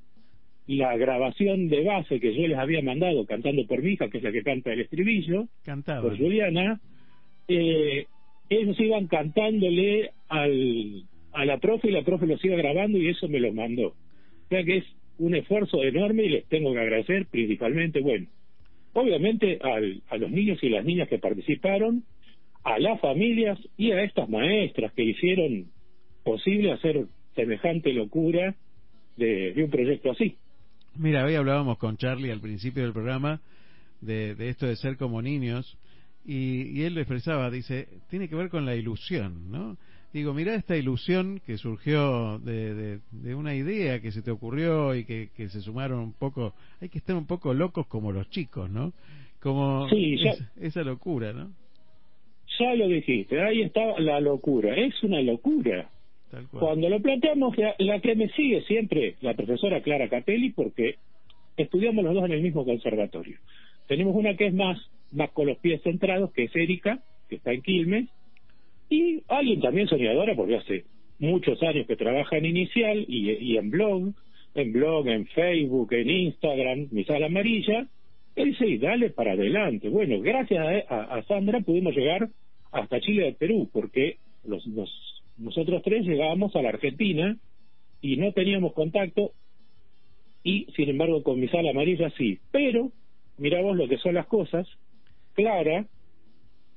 la 0.68 0.96
grabación 0.98 1.68
de 1.68 1.84
base 1.84 2.20
que 2.20 2.34
yo 2.34 2.48
les 2.48 2.58
había 2.58 2.82
mandado 2.82 3.26
cantando 3.26 3.66
por 3.68 3.82
mi 3.82 3.92
hija, 3.92 4.10
que 4.10 4.18
es 4.20 4.24
la 4.24 4.32
que 4.32 4.44
canta 4.44 4.72
el 4.72 4.82
estribillo, 4.82 5.48
por 6.02 6.18
Juliana, 6.18 6.80
eh, 7.48 8.06
ellos 8.50 8.80
iban 8.80 9.08
cantándole 9.08 10.12
al, 10.30 11.04
a 11.34 11.46
la 11.46 11.58
profe 11.58 11.90
y 11.90 11.92
la 11.92 12.04
profe 12.04 12.28
los 12.28 12.44
iba 12.46 12.56
grabando 12.56 12.98
y 12.98 13.10
eso 13.10 13.28
me 13.28 13.40
lo 13.40 13.52
mandó. 13.52 13.88
O 13.88 14.48
sea 14.50 14.64
que 14.64 14.78
es 14.78 14.86
un 15.18 15.36
esfuerzo 15.36 15.84
enorme 15.84 16.24
y 16.24 16.30
les 16.30 16.46
tengo 16.46 16.74
que 16.74 16.80
agradecer 16.80 17.26
principalmente, 17.28 18.02
bueno, 18.02 18.28
obviamente 18.94 19.60
a 19.62 20.18
los 20.18 20.32
niños 20.32 20.64
y 20.64 20.70
las 20.70 20.86
niñas 20.86 21.10
que 21.10 21.20
participaron, 21.20 22.04
a 22.64 22.80
las 22.80 23.00
familias 23.02 23.60
y 23.78 23.92
a 23.92 24.04
estas 24.04 24.30
maestras 24.30 24.94
que 24.94 25.04
hicieron 25.04 25.66
posible 26.24 26.72
hacer 26.72 27.06
semejante 27.36 27.92
locura 27.92 28.56
de, 29.18 29.54
un 29.58 29.70
proyecto 29.70 30.12
así. 30.12 30.38
Mira, 30.96 31.26
hoy 31.26 31.36
hablábamos 31.36 31.78
con 31.78 31.98
Charlie 31.98 32.32
al 32.32 32.40
principio 32.40 32.84
del 32.84 32.94
programa 32.94 33.42
de, 34.02 34.36
de 34.36 34.50
esto 34.50 34.68
de 34.68 34.76
ser 34.76 34.98
como 34.98 35.22
niños 35.22 35.78
y, 36.26 36.80
y 36.80 36.84
él 36.84 36.94
lo 36.94 37.02
expresaba, 37.02 37.50
dice, 37.50 37.88
tiene 38.10 38.30
que 38.30 38.36
ver 38.36 38.50
con 38.50 38.66
la 38.66 38.76
ilusión, 38.76 39.52
¿no? 39.52 39.78
digo, 40.14 40.34
mira 40.34 40.54
esta 40.54 40.78
ilusión 40.78 41.42
que 41.46 41.58
surgió 41.58 42.38
de, 42.40 43.00
de, 43.12 43.36
una 43.36 43.56
idea 43.56 44.00
que 44.00 44.12
se 44.12 44.22
te 44.22 44.30
ocurrió 44.30 44.96
y 44.96 45.06
que, 45.06 45.30
que, 45.36 45.50
se 45.50 45.62
sumaron 45.62 46.00
un 46.00 46.14
poco, 46.14 46.54
hay 46.80 46.90
que 46.90 47.00
estar 47.00 47.16
un 47.16 47.26
poco 47.26 47.54
locos 47.54 47.88
como 47.88 48.12
los 48.12 48.30
chicos, 48.30 48.70
¿no? 48.70 48.94
Como 49.42 49.88
esa 50.62 50.84
locura, 50.84 51.34
¿no? 51.34 51.52
Ya 52.60 52.76
lo 52.76 52.88
dijiste, 52.88 53.42
ahí 53.42 53.64
está 53.64 54.00
la 54.00 54.22
locura, 54.22 54.76
es 54.76 55.02
una 55.04 55.20
locura. 55.22 55.90
Cuando 56.52 56.90
lo 56.90 57.02
planteamos, 57.02 57.56
la, 57.78 58.00
que 58.00 58.16
me 58.16 58.30
sigue 58.30 58.62
siempre, 58.64 59.16
la 59.22 59.34
profesora 59.34 59.82
Clara 59.82 60.10
Capelli, 60.10 60.52
porque 60.52 60.96
estudiamos 61.58 62.04
los 62.04 62.14
dos 62.14 62.26
en 62.26 62.32
el 62.32 62.42
mismo 62.42 62.66
conservatorio. 62.66 63.38
Tenemos 63.88 64.16
una 64.16 64.36
que 64.36 64.48
es 64.48 64.54
más, 64.54 64.80
más 65.12 65.32
con 65.32 65.48
los 65.48 65.58
pies 65.58 65.82
centrados, 65.84 66.32
que 66.32 66.46
es 66.46 66.56
Erika, 66.56 67.00
que 67.30 67.36
está 67.36 67.52
en 67.52 67.62
Quilmes, 67.62 68.10
y 68.90 69.22
alguien 69.28 69.62
también 69.62 69.88
soñadora, 69.88 70.36
porque 70.36 70.58
hace 70.58 70.86
muchos 71.20 71.62
años 71.64 71.88
que 71.88 71.96
trabaja 71.96 72.38
en 72.38 72.46
Inicial 72.46 73.06
y, 73.08 73.58
en 73.58 73.70
blog, 73.70 74.14
en 74.56 74.74
blog, 74.74 75.08
en 75.08 75.26
Facebook, 75.28 75.94
en 75.94 76.10
Instagram, 76.10 76.88
mi 76.92 77.04
sala 77.04 77.28
amarilla, 77.28 77.88
Él 78.36 78.56
sí, 78.58 78.78
dale 78.78 79.10
para 79.10 79.34
adelante. 79.34 79.90
Bueno, 79.90 80.20
gracias 80.22 80.86
a, 80.90 81.22
Sandra 81.28 81.62
pudimos 81.62 81.96
llegar 81.96 82.30
hasta 82.72 83.00
Chile 83.00 83.30
y 83.30 83.34
Perú, 83.34 83.70
porque 83.72 84.18
los, 84.46 84.66
nosotros 85.38 85.82
tres 85.84 86.06
llegábamos 86.06 86.56
a 86.56 86.62
la 86.62 86.70
Argentina 86.70 87.38
y 88.02 88.18
no 88.18 88.32
teníamos 88.34 88.74
contacto, 88.74 89.32
y 90.44 90.68
sin 90.76 90.90
embargo 90.90 91.24
con 91.24 91.40
mi 91.40 91.48
sala 91.48 91.72
amarilla 91.72 92.10
sí. 92.18 92.40
Pero, 92.52 92.92
miramos 93.38 93.78
lo 93.78 93.88
que 93.88 93.98
son 93.98 94.16
las 94.16 94.28
cosas, 94.28 94.68
Clara 95.34 95.86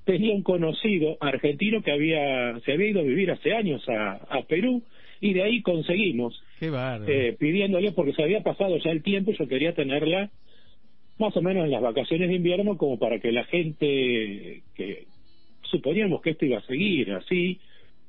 tenía 0.04 0.32
un 0.32 0.42
conocido 0.42 1.18
argentino 1.20 1.82
que 1.82 1.90
había 1.90 2.58
se 2.60 2.72
había 2.72 2.90
ido 2.90 3.00
a 3.00 3.04
vivir 3.04 3.30
hace 3.32 3.52
años 3.52 3.84
a, 3.88 4.40
Perú 4.48 4.82
y 5.20 5.34
de 5.34 5.42
ahí 5.42 5.62
conseguimos 5.62 6.40
eh, 6.60 7.36
pidiéndole 7.38 7.90
porque 7.90 8.12
se 8.12 8.22
había 8.22 8.42
pasado 8.42 8.78
ya 8.78 8.92
el 8.92 9.02
tiempo 9.02 9.32
y 9.32 9.36
yo 9.36 9.48
quería 9.48 9.74
tenerla 9.74 10.30
más 11.18 11.36
o 11.36 11.42
menos 11.42 11.64
en 11.64 11.72
las 11.72 11.82
vacaciones 11.82 12.28
de 12.28 12.36
invierno 12.36 12.78
como 12.78 13.00
para 13.00 13.18
que 13.18 13.32
la 13.32 13.44
gente 13.44 14.62
que 14.76 15.06
suponíamos 15.62 16.22
que 16.22 16.30
esto 16.30 16.44
iba 16.44 16.58
a 16.58 16.66
seguir 16.66 17.12
así 17.12 17.58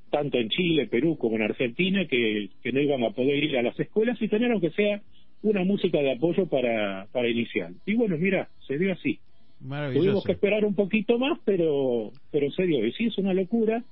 tanto 0.09 0.37
en 0.37 0.49
Chile, 0.49 0.87
Perú 0.87 1.17
como 1.17 1.35
en 1.35 1.43
Argentina 1.43 2.05
que, 2.07 2.49
que 2.61 2.71
no 2.71 2.79
iban 2.79 3.03
a 3.03 3.11
poder 3.11 3.43
ir 3.43 3.57
a 3.57 3.61
las 3.61 3.79
escuelas 3.79 4.21
y 4.21 4.27
tener 4.27 4.51
aunque 4.51 4.71
sea 4.71 5.01
una 5.43 5.63
música 5.63 5.99
de 5.99 6.13
apoyo 6.13 6.47
para, 6.47 7.07
para 7.11 7.29
iniciar. 7.29 7.71
Y 7.85 7.95
bueno, 7.95 8.17
mira, 8.17 8.49
se 8.67 8.77
dio 8.77 8.93
así. 8.93 9.19
Tuvimos 9.59 10.23
que 10.23 10.33
esperar 10.33 10.65
un 10.65 10.75
poquito 10.75 11.17
más, 11.17 11.39
pero 11.43 12.11
pero 12.31 12.51
se 12.51 12.63
dio. 12.63 12.85
Y 12.85 12.91
sí, 12.93 13.05
es 13.05 13.17
una 13.17 13.33
locura. 13.33 13.83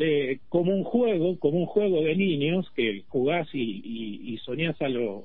Eh, 0.00 0.38
como 0.48 0.72
un 0.72 0.84
juego, 0.84 1.38
como 1.40 1.58
un 1.58 1.66
juego 1.66 2.02
de 2.02 2.14
niños 2.14 2.70
que 2.76 3.02
jugás 3.08 3.48
y, 3.52 3.82
y, 3.84 4.32
y 4.32 4.38
soñás 4.38 4.80
a 4.80 4.88
lo, 4.88 5.24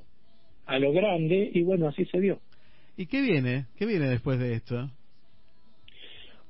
a 0.65 0.79
lo 0.79 0.91
grande, 0.93 1.51
y 1.53 1.61
bueno, 1.61 1.87
así 1.87 2.05
se 2.05 2.19
dio. 2.19 2.39
¿Y 2.97 3.05
qué 3.05 3.21
viene? 3.21 3.65
¿Qué 3.77 3.85
viene 3.85 4.07
después 4.07 4.39
de 4.39 4.53
esto? 4.53 4.89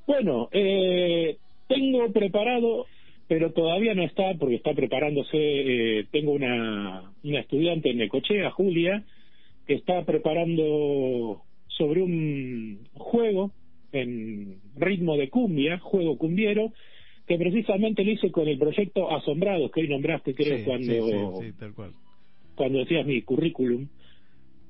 Bueno, 0.06 0.48
eh, 0.52 1.38
tengo 1.68 2.12
preparado, 2.14 2.86
pero 3.34 3.52
todavía 3.52 3.96
no 3.96 4.04
está, 4.04 4.36
porque 4.36 4.58
está 4.58 4.76
preparándose, 4.76 5.32
eh, 5.34 6.06
tengo 6.12 6.34
una, 6.34 7.12
una 7.24 7.40
estudiante 7.40 7.90
en 7.90 7.98
Necochea, 7.98 8.52
Julia, 8.52 9.04
que 9.66 9.74
está 9.74 10.06
preparando 10.06 11.42
sobre 11.66 12.04
un 12.04 12.88
juego 12.94 13.50
en 13.92 14.60
ritmo 14.76 15.18
de 15.18 15.30
cumbia, 15.30 15.80
juego 15.80 16.16
cumbiero, 16.16 16.74
que 17.26 17.40
precisamente 17.40 18.04
lo 18.04 18.12
hice 18.12 18.30
con 18.30 18.48
el 18.48 18.60
proyecto 18.60 19.10
Asombrados, 19.10 19.72
que 19.72 19.82
hoy 19.82 19.88
nombraste, 19.88 20.36
creo, 20.36 20.64
cuando, 20.64 21.42
cuando 22.54 22.78
decías 22.78 23.04
mi 23.08 23.20
currículum. 23.24 23.88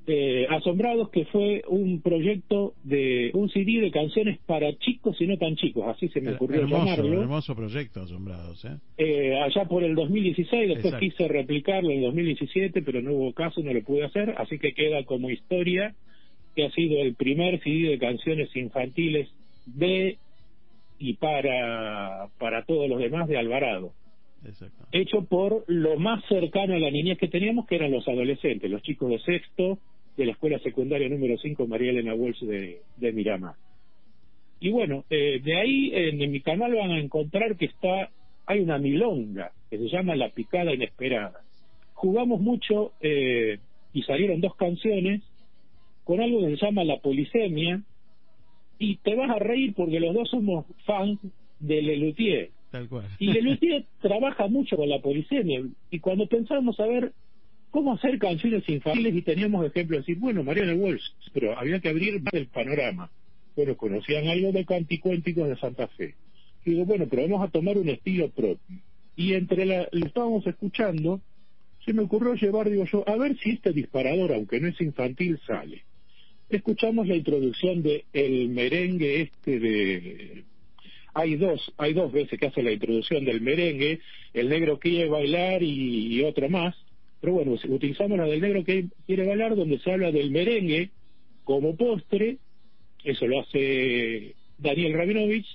Eh, 0.06 0.46
Asombrados, 0.50 1.08
que 1.08 1.24
fue 1.24 1.62
un 1.66 2.02
proyecto 2.02 2.74
de 2.82 3.30
un 3.32 3.48
CD 3.48 3.80
de 3.80 3.90
canciones 3.90 4.38
para 4.44 4.76
chicos 4.76 5.18
y 5.18 5.26
no 5.26 5.38
tan 5.38 5.56
chicos, 5.56 5.84
así 5.86 6.08
se 6.08 6.20
me 6.20 6.32
ocurrió 6.34 6.60
hermoso, 6.60 6.84
llamarlo. 6.84 7.20
Hermoso 7.22 7.56
proyecto, 7.56 8.02
Asombrados. 8.02 8.62
¿eh? 8.66 8.76
¿eh? 8.98 9.40
allá 9.40 9.64
por 9.64 9.82
el 9.82 9.94
2016, 9.94 10.74
después 10.74 10.94
quise 10.96 11.26
replicarlo 11.26 11.88
en 11.90 11.98
el 11.98 12.04
2017, 12.04 12.82
pero 12.82 13.00
no 13.00 13.12
hubo 13.14 13.32
caso, 13.32 13.62
no 13.62 13.72
lo 13.72 13.82
pude 13.82 14.04
hacer, 14.04 14.34
así 14.36 14.58
que 14.58 14.74
queda 14.74 15.04
como 15.04 15.30
historia 15.30 15.94
que 16.54 16.66
ha 16.66 16.70
sido 16.72 17.00
el 17.00 17.14
primer 17.14 17.62
CD 17.62 17.88
de 17.88 17.98
canciones 17.98 18.54
infantiles 18.54 19.30
de 19.64 20.18
y 20.98 21.14
para, 21.14 22.28
para 22.38 22.64
todos 22.64 22.90
los 22.90 22.98
demás 22.98 23.26
de 23.26 23.38
Alvarado. 23.38 23.92
Hecho 24.92 25.24
por 25.24 25.64
lo 25.66 25.98
más 25.98 26.22
cercano 26.28 26.74
a 26.74 26.78
la 26.78 26.90
niñez 26.90 27.16
que 27.16 27.28
teníamos, 27.28 27.66
que 27.66 27.76
eran 27.76 27.90
los 27.90 28.06
adolescentes, 28.06 28.70
los 28.70 28.82
chicos 28.82 29.08
de 29.08 29.18
sexto 29.20 29.78
de 30.16 30.26
la 30.26 30.32
escuela 30.32 30.58
secundaria 30.60 31.08
número 31.08 31.36
5 31.38 31.66
María 31.66 31.90
Elena 31.90 32.14
Walsh 32.14 32.40
de, 32.40 32.80
de 32.96 33.12
Miramar. 33.12 33.54
Y 34.60 34.70
bueno, 34.70 35.04
eh, 35.10 35.40
de 35.42 35.56
ahí 35.56 35.90
en, 35.92 36.30
mi 36.30 36.40
canal 36.40 36.74
van 36.74 36.92
a 36.92 36.98
encontrar 36.98 37.56
que 37.56 37.66
está 37.66 38.10
hay 38.46 38.60
una 38.60 38.78
milonga 38.78 39.52
que 39.70 39.78
se 39.78 39.88
llama 39.88 40.16
La 40.16 40.30
Picada 40.30 40.72
Inesperada. 40.72 41.40
Jugamos 41.92 42.40
mucho 42.40 42.92
eh, 43.00 43.58
y 43.92 44.02
salieron 44.02 44.40
dos 44.40 44.54
canciones 44.56 45.22
con 46.04 46.20
algo 46.20 46.40
que 46.40 46.56
se 46.56 46.64
llama 46.64 46.84
la 46.84 46.98
polisemia 46.98 47.82
y 48.78 48.96
te 48.96 49.14
vas 49.14 49.30
a 49.30 49.38
reír 49.38 49.74
porque 49.74 50.00
los 50.00 50.14
dos 50.14 50.30
somos 50.30 50.66
fans 50.84 51.18
de 51.60 51.82
Lelutier. 51.82 52.50
Tal 52.70 52.88
cual. 52.88 53.06
Y 53.18 53.32
Lelutier 53.32 53.84
trabaja 54.00 54.46
mucho 54.48 54.76
con 54.76 54.88
la 54.88 55.00
polisemia 55.00 55.62
y 55.90 56.00
cuando 56.00 56.26
pensamos 56.26 56.78
a 56.80 56.86
ver 56.86 57.12
cómo 57.74 57.94
hacer 57.94 58.20
canciones 58.20 58.62
infantiles 58.68 59.16
y 59.16 59.22
teníamos 59.22 59.66
ejemplos 59.66 60.06
decir, 60.06 60.16
bueno, 60.20 60.44
Mariana 60.44 60.74
Walsh, 60.74 61.02
pero 61.32 61.58
había 61.58 61.80
que 61.80 61.88
abrir 61.88 62.22
más 62.22 62.32
el 62.32 62.46
panorama. 62.46 63.10
Bueno, 63.56 63.76
conocían 63.76 64.28
algo 64.28 64.52
de 64.52 64.64
canticuénticos 64.64 65.48
de 65.48 65.56
Santa 65.56 65.88
Fe. 65.88 66.14
Digo, 66.64 66.84
bueno, 66.84 67.08
pero 67.10 67.22
vamos 67.22 67.42
a 67.42 67.50
tomar 67.50 67.76
un 67.76 67.88
estilo 67.88 68.30
propio. 68.30 68.78
Y 69.16 69.34
entre 69.34 69.66
la, 69.66 69.88
lo 69.90 70.06
estábamos 70.06 70.46
escuchando, 70.46 71.20
se 71.84 71.92
me 71.92 72.02
ocurrió 72.02 72.34
llevar, 72.34 72.70
digo 72.70 72.84
yo, 72.84 73.02
a 73.08 73.16
ver 73.16 73.36
si 73.38 73.50
este 73.50 73.72
disparador, 73.72 74.32
aunque 74.32 74.60
no 74.60 74.68
es 74.68 74.80
infantil, 74.80 75.40
sale 75.44 75.82
escuchamos 76.48 77.08
la 77.08 77.16
introducción 77.16 77.82
de 77.82 78.04
el 78.12 78.50
merengue 78.50 79.22
este 79.22 79.58
de 79.58 80.44
hay 81.14 81.36
dos 81.36 81.72
hay 81.78 81.94
dos 81.94 82.12
veces 82.12 82.38
que 82.38 82.46
hace 82.46 82.62
la 82.62 82.70
introducción 82.70 83.24
del 83.24 83.40
merengue 83.40 84.00
el 84.34 84.50
negro 84.50 84.78
quiere 84.78 85.08
bailar 85.08 85.62
y, 85.62 86.22
otro 86.22 86.48
más 86.50 86.76
pero 87.24 87.36
bueno 87.36 87.52
utilizamos 87.52 88.18
la 88.18 88.26
del 88.26 88.42
negro 88.42 88.62
que 88.64 88.88
quiere 89.06 89.26
bailar 89.26 89.56
donde 89.56 89.78
se 89.78 89.90
habla 89.90 90.12
del 90.12 90.30
merengue 90.30 90.90
como 91.44 91.74
postre 91.74 92.36
eso 93.02 93.26
lo 93.26 93.40
hace 93.40 94.34
Daniel 94.58 94.92
Rabinovich 94.92 95.46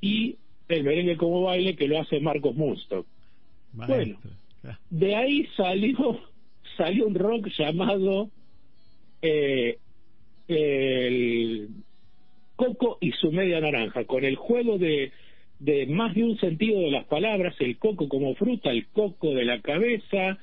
y 0.00 0.36
el 0.68 0.82
merengue 0.82 1.16
como 1.16 1.42
baile 1.42 1.76
que 1.76 1.86
lo 1.86 2.00
hace 2.00 2.18
Marcos 2.18 2.56
Munstock 2.56 3.06
bueno 3.72 4.18
de 4.90 5.14
ahí 5.14 5.46
salió 5.56 6.20
salió 6.76 7.06
un 7.06 7.14
rock 7.14 7.46
llamado 7.56 8.28
eh, 9.22 9.78
el 10.48 11.68
coco 12.56 12.98
y 13.00 13.12
su 13.12 13.30
media 13.30 13.60
naranja, 13.60 14.04
con 14.04 14.24
el 14.24 14.34
juego 14.34 14.76
de, 14.76 15.12
de 15.60 15.86
más 15.86 16.14
de 16.14 16.24
un 16.24 16.38
sentido 16.40 16.80
de 16.80 16.90
las 16.90 17.04
palabras, 17.04 17.54
el 17.60 17.78
coco 17.78 18.08
como 18.08 18.34
fruta, 18.34 18.70
el 18.70 18.88
coco 18.88 19.32
de 19.32 19.44
la 19.44 19.60
cabeza, 19.60 20.38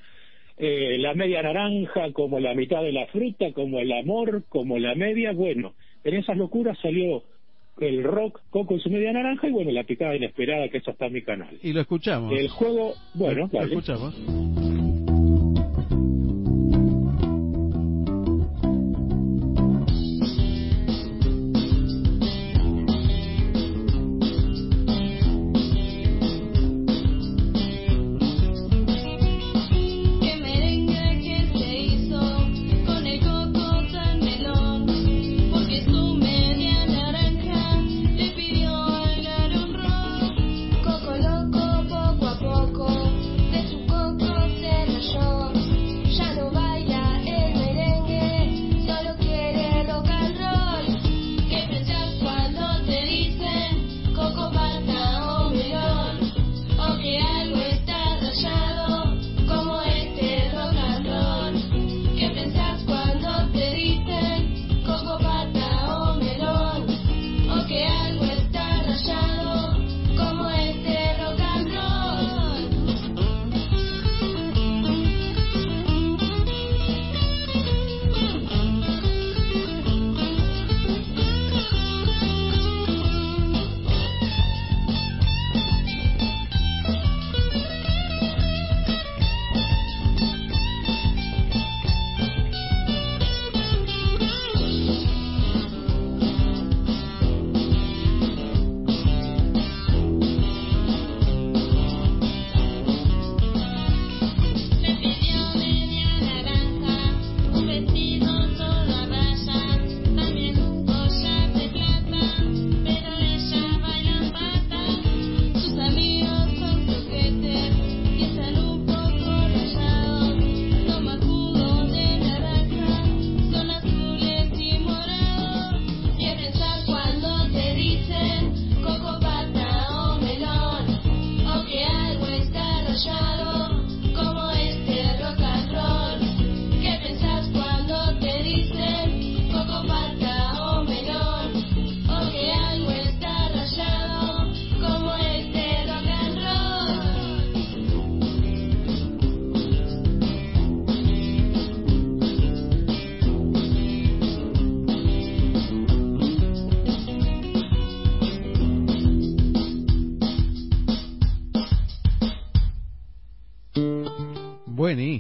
eh, 0.58 0.98
la 1.00 1.14
media 1.14 1.42
naranja 1.42 2.12
como 2.14 2.40
la 2.40 2.54
mitad 2.54 2.82
de 2.82 2.92
la 2.92 3.06
fruta, 3.08 3.52
como 3.54 3.80
el 3.80 3.92
amor, 3.92 4.44
como 4.50 4.80
la 4.80 4.96
media, 4.96 5.32
bueno, 5.32 5.74
en 6.04 6.16
esas 6.16 6.38
locuras 6.38 6.78
salió 6.82 7.24
el 7.80 8.04
rock 8.04 8.42
Coco 8.50 8.76
y 8.76 8.80
su 8.80 8.90
media 8.90 9.14
naranja 9.14 9.48
y 9.48 9.52
bueno, 9.52 9.72
la 9.72 9.84
picada 9.84 10.16
inesperada 10.16 10.70
que 10.70 10.80
eso 10.80 10.92
está 10.92 11.06
en 11.08 11.14
mi 11.14 11.22
canal. 11.22 11.58
Y 11.62 11.74
lo 11.74 11.82
escuchamos. 11.82 12.32
El 12.32 12.50
juego, 12.50 12.94
bueno, 13.14 13.50
lo 13.52 13.62
escuchamos. 13.62 14.16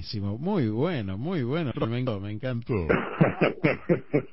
Buenísimo, 0.07 0.37
muy 0.37 0.69
bueno, 0.69 1.17
muy 1.17 1.43
bueno. 1.43 1.73
Me 1.75 1.99
encantó. 1.99 2.19
Me 2.21 2.31
encantó. 2.31 2.73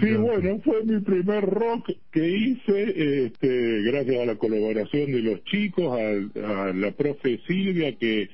Sí, 0.00 0.12
bueno, 0.16 0.60
fue 0.62 0.84
mi 0.84 1.00
primer 1.00 1.44
rock 1.44 1.92
que 2.10 2.28
hice, 2.28 3.24
este, 3.24 3.82
gracias 3.84 4.20
a 4.20 4.26
la 4.26 4.36
colaboración 4.36 5.10
de 5.10 5.20
los 5.20 5.44
chicos, 5.44 5.98
a, 5.98 6.66
a, 6.68 6.72
la 6.74 6.90
profe 6.90 7.40
Silvia, 7.46 7.96
que 7.96 8.28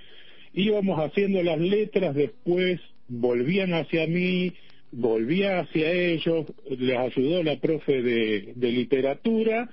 íbamos 0.53 0.99
haciendo 0.99 1.41
las 1.45 1.61
letras, 1.61 2.17
después 2.17 2.81
volvían 3.07 3.73
hacia 3.73 4.09
mí, 4.09 4.53
volvía 4.91 5.61
hacia 5.61 5.93
ellos, 5.93 6.47
les 6.69 6.99
ayudó 6.99 7.45
la 7.45 7.61
profe 7.61 8.03
de, 8.03 8.55
de 8.57 8.73
literatura, 8.73 9.71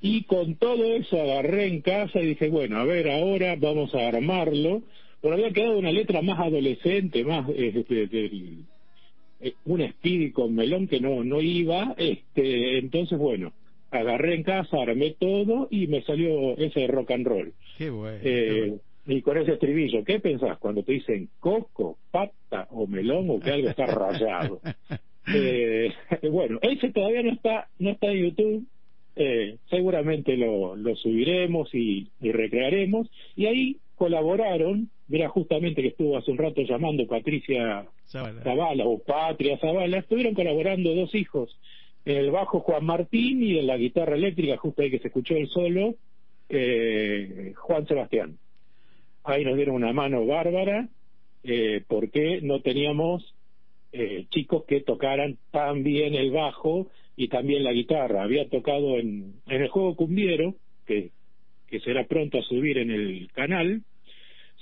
y 0.00 0.22
con 0.22 0.54
todo 0.54 0.84
eso 0.94 1.20
agarré 1.20 1.66
en 1.66 1.80
casa 1.80 2.20
y 2.20 2.26
dije, 2.26 2.48
bueno, 2.48 2.78
a 2.78 2.84
ver, 2.84 3.10
ahora 3.10 3.56
vamos 3.56 3.92
a 3.96 4.06
armarlo, 4.06 4.84
pero 5.20 5.34
había 5.34 5.50
quedado 5.50 5.78
una 5.78 5.92
letra 5.92 6.22
más 6.22 6.38
adolescente, 6.38 7.24
más 7.24 7.48
este, 7.50 8.06
del, 8.06 8.64
eh, 9.40 9.54
un 9.64 9.88
Speedy 9.88 10.30
con 10.32 10.54
melón 10.54 10.88
que 10.88 11.00
no 11.00 11.24
no 11.24 11.40
iba, 11.40 11.94
este, 11.96 12.78
entonces 12.78 13.18
bueno, 13.18 13.52
agarré 13.90 14.34
en 14.34 14.42
casa, 14.42 14.82
armé 14.82 15.16
todo 15.18 15.68
y 15.70 15.86
me 15.86 16.02
salió 16.02 16.56
ese 16.56 16.86
rock 16.86 17.12
and 17.12 17.26
roll. 17.26 17.52
Qué 17.76 17.90
bueno. 17.90 18.18
Eh, 18.22 18.78
y 19.06 19.22
con 19.22 19.38
ese 19.38 19.52
estribillo, 19.52 20.04
¿qué 20.04 20.20
pensás 20.20 20.58
cuando 20.58 20.82
te 20.82 20.92
dicen 20.92 21.30
coco, 21.40 21.96
pata 22.10 22.68
o 22.70 22.86
melón 22.86 23.30
o 23.30 23.40
que 23.40 23.50
algo 23.50 23.70
está 23.70 23.86
rayado? 23.86 24.60
eh, 25.34 25.92
bueno, 26.30 26.58
ese 26.62 26.90
todavía 26.90 27.22
no 27.22 27.32
está 27.32 27.68
no 27.78 27.90
está 27.90 28.08
en 28.08 28.24
YouTube. 28.24 28.66
Eh, 29.20 29.56
seguramente 29.68 30.36
lo, 30.36 30.76
lo 30.76 30.94
subiremos 30.94 31.74
y, 31.74 32.08
y 32.20 32.30
recrearemos. 32.30 33.10
Y 33.34 33.46
ahí 33.46 33.76
colaboraron 33.98 34.90
Mira, 35.08 35.28
justamente 35.30 35.80
que 35.80 35.88
estuvo 35.88 36.18
hace 36.18 36.30
un 36.30 36.36
rato 36.36 36.60
llamando 36.60 37.06
Patricia 37.06 37.86
Zavala, 38.08 38.84
o 38.84 38.98
Patria 38.98 39.58
Zavala, 39.58 39.98
estuvieron 39.98 40.34
colaborando 40.34 40.94
dos 40.94 41.14
hijos, 41.14 41.58
en 42.04 42.16
el 42.18 42.30
bajo 42.30 42.60
Juan 42.60 42.84
Martín 42.84 43.42
y 43.42 43.58
en 43.58 43.66
la 43.66 43.78
guitarra 43.78 44.16
eléctrica, 44.16 44.58
justo 44.58 44.82
ahí 44.82 44.90
que 44.90 44.98
se 44.98 45.08
escuchó 45.08 45.34
el 45.34 45.48
solo, 45.48 45.94
eh, 46.50 47.54
Juan 47.56 47.86
Sebastián. 47.86 48.38
Ahí 49.24 49.44
nos 49.44 49.56
dieron 49.56 49.76
una 49.76 49.94
mano 49.94 50.26
bárbara, 50.26 50.88
eh, 51.42 51.82
porque 51.88 52.40
no 52.42 52.60
teníamos 52.60 53.34
eh, 53.92 54.26
chicos 54.28 54.64
que 54.66 54.82
tocaran 54.82 55.38
tan 55.50 55.82
bien 55.84 56.14
el 56.14 56.30
bajo 56.30 56.88
y 57.16 57.28
también 57.28 57.64
la 57.64 57.72
guitarra. 57.72 58.24
Había 58.24 58.46
tocado 58.50 58.98
en, 58.98 59.36
en 59.46 59.62
el 59.62 59.68
juego 59.68 59.96
cumbiero, 59.96 60.54
que, 60.86 61.12
que 61.17 61.17
será 61.88 62.04
pronto 62.04 62.38
a 62.38 62.42
subir 62.42 62.76
en 62.76 62.90
el 62.90 63.30
canal, 63.32 63.80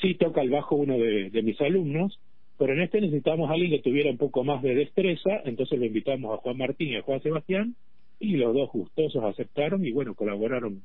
sí 0.01 0.15
toca 0.15 0.43
el 0.43 0.51
bajo 0.51 0.77
uno 0.77 0.97
de, 0.97 1.43
mis 1.43 1.61
alumnos, 1.61 2.21
pero 2.57 2.73
en 2.73 2.83
este 2.83 3.01
necesitamos 3.01 3.51
a 3.51 3.55
alguien 3.55 3.73
que 3.73 3.83
tuviera 3.83 4.09
un 4.09 4.17
poco 4.17 4.45
más 4.45 4.63
de 4.63 4.77
destreza, 4.77 5.41
entonces 5.45 5.77
lo 5.77 5.87
invitamos 5.87 6.33
a 6.33 6.41
Juan 6.41 6.57
Martín 6.57 6.91
y 6.91 6.97
a 6.97 7.03
Juan 7.03 7.21
Sebastián, 7.21 7.75
y 8.21 8.37
los 8.37 8.55
dos 8.55 8.71
gustosos 8.71 9.25
aceptaron 9.25 9.85
y 9.85 9.91
bueno, 9.91 10.15
colaboraron 10.15 10.83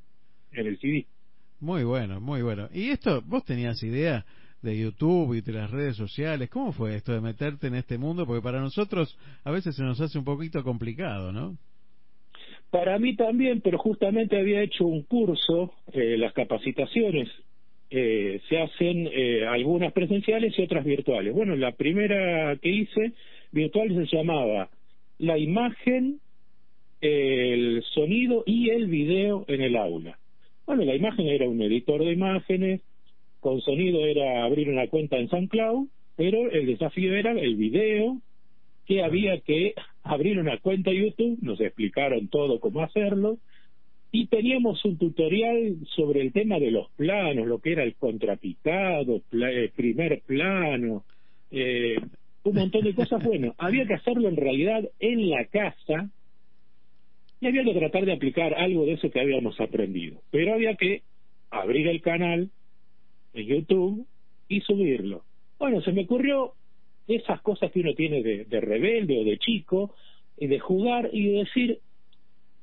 en 0.52 0.66
el 0.66 0.80
CD. 0.80 1.06
Muy 1.60 1.84
bueno, 1.84 2.20
muy 2.20 2.42
bueno. 2.42 2.70
¿Y 2.74 2.90
esto, 2.90 3.22
vos 3.22 3.46
tenías 3.46 3.84
idea 3.84 4.26
de 4.64 4.80
YouTube 4.80 5.36
y 5.36 5.42
de 5.42 5.54
las 5.54 5.70
redes 5.70 5.96
sociales? 5.96 6.50
¿Cómo 6.50 6.72
fue 6.72 6.96
esto 6.96 7.14
de 7.14 7.22
meterte 7.22 7.68
en 7.68 7.76
este 7.76 8.00
mundo? 8.00 8.26
Porque 8.26 8.42
para 8.42 8.60
nosotros 8.62 9.16
a 9.44 9.52
veces 9.52 9.76
se 9.76 9.84
nos 9.84 10.02
hace 10.02 10.18
un 10.18 10.26
poquito 10.26 10.64
complicado, 10.64 11.32
¿no? 11.32 11.56
Para 12.72 12.98
mí 13.00 13.18
también, 13.18 13.60
pero 13.60 13.78
justamente 13.78 14.40
había 14.40 14.64
hecho 14.64 14.86
un 14.86 15.04
curso, 15.04 15.74
eh, 15.92 16.16
las 16.18 16.32
capacitaciones 16.32 17.28
eh, 17.90 18.40
se 18.48 18.60
hacen 18.60 19.10
eh, 19.12 19.46
algunas 19.46 19.92
presenciales 19.92 20.58
y 20.58 20.62
otras 20.62 20.86
virtuales. 20.86 21.34
Bueno, 21.34 21.58
la 21.58 21.74
primera 21.74 22.56
que 22.56 22.70
hice 22.70 23.12
virtual 23.52 23.90
se 23.94 24.16
llamaba 24.16 24.70
La 25.18 25.38
imagen, 25.38 26.22
el 27.02 27.84
sonido 27.94 28.44
y 28.46 28.70
el 28.70 28.88
video 28.88 29.44
en 29.50 29.62
el 29.62 29.76
aula. 29.76 30.18
Bueno, 30.66 30.86
la 30.86 30.96
imagen 30.96 31.28
era 31.28 31.50
un 31.50 31.62
editor 31.62 32.06
de 32.06 32.14
imágenes, 32.14 32.80
con 33.42 33.60
sonido 33.60 34.06
era 34.06 34.46
abrir 34.46 34.70
una 34.70 34.88
cuenta 34.88 35.18
en 35.18 35.28
SoundCloud, 35.28 35.90
pero 36.16 36.50
el 36.50 36.68
desafío 36.68 37.16
era 37.16 37.32
el 37.32 37.56
video, 37.58 38.22
que 38.86 39.04
había 39.04 39.42
que 39.42 39.74
abrir 40.04 40.40
una 40.40 40.58
cuenta 40.58 40.92
YouTube, 40.92 41.40
nos 41.42 41.60
explicaron 41.60 42.28
todo 42.28 42.60
cómo 42.60 42.82
hacerlo, 42.82 43.38
y 44.12 44.28
teníamos 44.28 44.84
un 44.84 44.98
tutorial 44.98 45.78
sobre 45.96 46.22
el 46.22 46.34
tema 46.34 46.60
de 46.60 46.72
los 46.72 46.90
planos, 46.92 47.48
lo 47.48 47.60
que 47.60 47.72
era 47.72 47.84
el 47.84 47.96
contrapicado, 47.96 49.22
eh, 49.32 49.72
primer 49.74 50.22
plano, 50.22 51.06
eh, 51.50 51.96
un 52.44 52.56
montón 52.56 52.84
de 52.84 52.94
cosas. 52.94 53.24
Bueno, 53.24 53.56
había 53.58 53.86
que 53.86 53.94
hacerlo 53.94 54.28
en 54.28 54.36
realidad 54.36 54.84
en 55.00 55.30
la 55.30 55.46
casa 55.46 56.10
y 57.40 57.48
había 57.48 57.64
que 57.64 57.74
tratar 57.74 58.06
de 58.06 58.14
aplicar 58.14 58.54
algo 58.54 58.86
de 58.86 58.94
eso 58.94 59.10
que 59.10 59.22
habíamos 59.22 59.60
aprendido. 59.62 60.22
Pero 60.30 60.54
había 60.54 60.76
que 60.76 61.04
abrir 61.50 61.88
el 61.88 62.02
canal 62.02 62.50
en 63.34 63.46
YouTube 63.46 64.06
y 64.50 64.60
subirlo. 64.62 65.24
Bueno, 65.58 65.82
se 65.82 65.94
me 65.94 66.04
ocurrió 66.04 66.54
esas 67.08 67.42
cosas 67.42 67.72
que 67.72 67.82
uno 67.82 67.94
tiene 67.94 68.24
de, 68.24 68.46
de 68.46 68.62
rebelde 68.62 69.20
o 69.20 69.24
de 69.24 69.38
chico, 69.38 69.94
y 70.38 70.48
de 70.48 70.60
jugar 70.60 71.10
y 71.12 71.28
de 71.28 71.38
decir, 71.40 71.80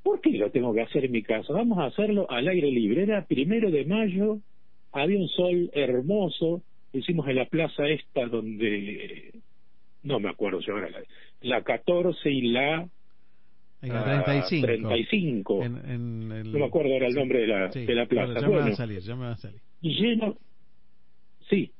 ¿Por 0.08 0.22
qué 0.22 0.30
lo 0.38 0.50
tengo 0.50 0.72
que 0.72 0.80
hacer 0.80 1.04
en 1.04 1.12
mi 1.12 1.22
casa? 1.22 1.52
Vamos 1.52 1.78
a 1.78 1.84
hacerlo 1.84 2.30
al 2.30 2.48
aire 2.48 2.70
libre. 2.70 3.02
Era 3.02 3.26
primero 3.26 3.70
de 3.70 3.84
mayo, 3.84 4.38
había 4.90 5.18
un 5.18 5.28
sol 5.28 5.70
hermoso, 5.74 6.62
hicimos 6.94 7.28
en 7.28 7.36
la 7.36 7.44
plaza 7.44 7.86
esta 7.86 8.24
donde, 8.26 9.34
no 10.04 10.18
me 10.18 10.30
acuerdo 10.30 10.62
si 10.62 10.70
ahora, 10.70 10.88
la, 10.88 11.00
la 11.42 11.62
14 11.62 12.30
y 12.30 12.40
la... 12.52 12.88
En 13.82 13.88
la 13.90 14.24
35. 14.24 14.66
35. 14.66 15.62
En, 15.62 15.76
en 15.76 16.32
el... 16.32 16.52
No 16.52 16.58
me 16.58 16.64
acuerdo 16.64 16.94
ahora 16.94 17.08
el 17.08 17.14
nombre 17.14 17.40
de 17.40 17.46
la, 17.46 17.70
sí, 17.70 17.84
de 17.84 17.94
la 17.94 18.06
plaza. 18.06 18.40
Ya 18.40 18.46
bueno, 18.46 18.62
me 18.62 18.68
va 18.70 18.72
a 18.72 18.76
salir, 18.76 19.00
ya 19.00 19.14
me 19.14 19.26
va 19.26 19.32
a 19.32 19.36
salir. 19.36 19.60
Lleno... 19.82 20.38
Sí. 21.50 21.70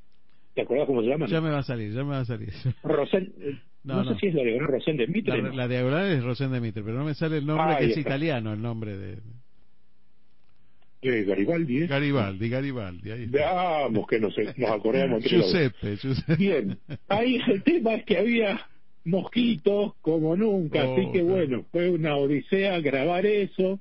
¿Te 0.53 0.61
acordás 0.61 0.87
cómo 0.87 1.01
se 1.01 1.07
llama? 1.07 1.27
Ya 1.27 1.41
me 1.41 1.49
va 1.49 1.59
a 1.59 1.63
salir, 1.63 1.93
ya 1.93 2.03
me 2.03 2.11
va 2.11 2.19
a 2.19 2.25
salir. 2.25 2.51
Rosen... 2.83 3.33
No, 3.81 4.03
no, 4.03 4.13
sé 4.13 4.19
si 4.19 4.27
es 4.27 4.33
la 4.35 4.43
diagonal 4.43 4.67
Rosén 4.67 4.97
de 4.97 5.07
Mitre. 5.07 5.41
La, 5.41 5.53
la, 5.53 5.67
diagonal 5.69 6.11
es 6.11 6.21
Rosén 6.21 6.51
de 6.51 6.59
Mitre, 6.59 6.83
pero 6.83 6.97
no 6.97 7.05
me 7.05 7.13
sale 7.13 7.37
el 7.37 7.45
nombre, 7.45 7.77
que 7.77 7.85
es 7.85 7.89
está. 7.91 8.01
italiano 8.01 8.51
el 8.51 8.61
nombre 8.61 8.97
de... 8.97 9.19
Eh, 11.01 11.23
Garibaldi, 11.23 11.83
¿eh? 11.83 11.87
Garibaldi, 11.87 12.49
Garibaldi. 12.49 13.11
Ahí 13.11 13.23
está. 13.23 13.37
Veamos 13.37 14.05
que 14.05 14.19
nos, 14.19 14.35
nos 14.57 14.69
acordamos. 14.69 15.23
Giuseppe, 15.23 15.95
Giuseppe. 15.95 16.35
Bien, 16.35 16.77
ahí 17.07 17.39
el 17.47 17.63
tema 17.63 17.93
es 17.95 18.03
que 18.03 18.17
había 18.17 18.67
mosquitos 19.05 19.93
como 20.01 20.35
nunca, 20.35 20.85
Oh, 20.85 20.93
así 20.93 21.05
que 21.13 21.21
claro. 21.21 21.25
bueno, 21.27 21.65
fue 21.71 21.89
una 21.89 22.17
odisea 22.17 22.81
grabar 22.81 23.25
eso. 23.25 23.79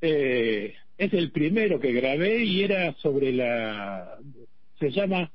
Eh, 0.00 0.74
es 0.96 1.12
el 1.12 1.30
primero 1.30 1.78
que 1.78 1.92
grabé 1.92 2.42
y 2.42 2.62
era 2.62 2.94
sobre 2.94 3.32
la... 3.32 4.16
se 4.78 4.90
llama... 4.90 5.30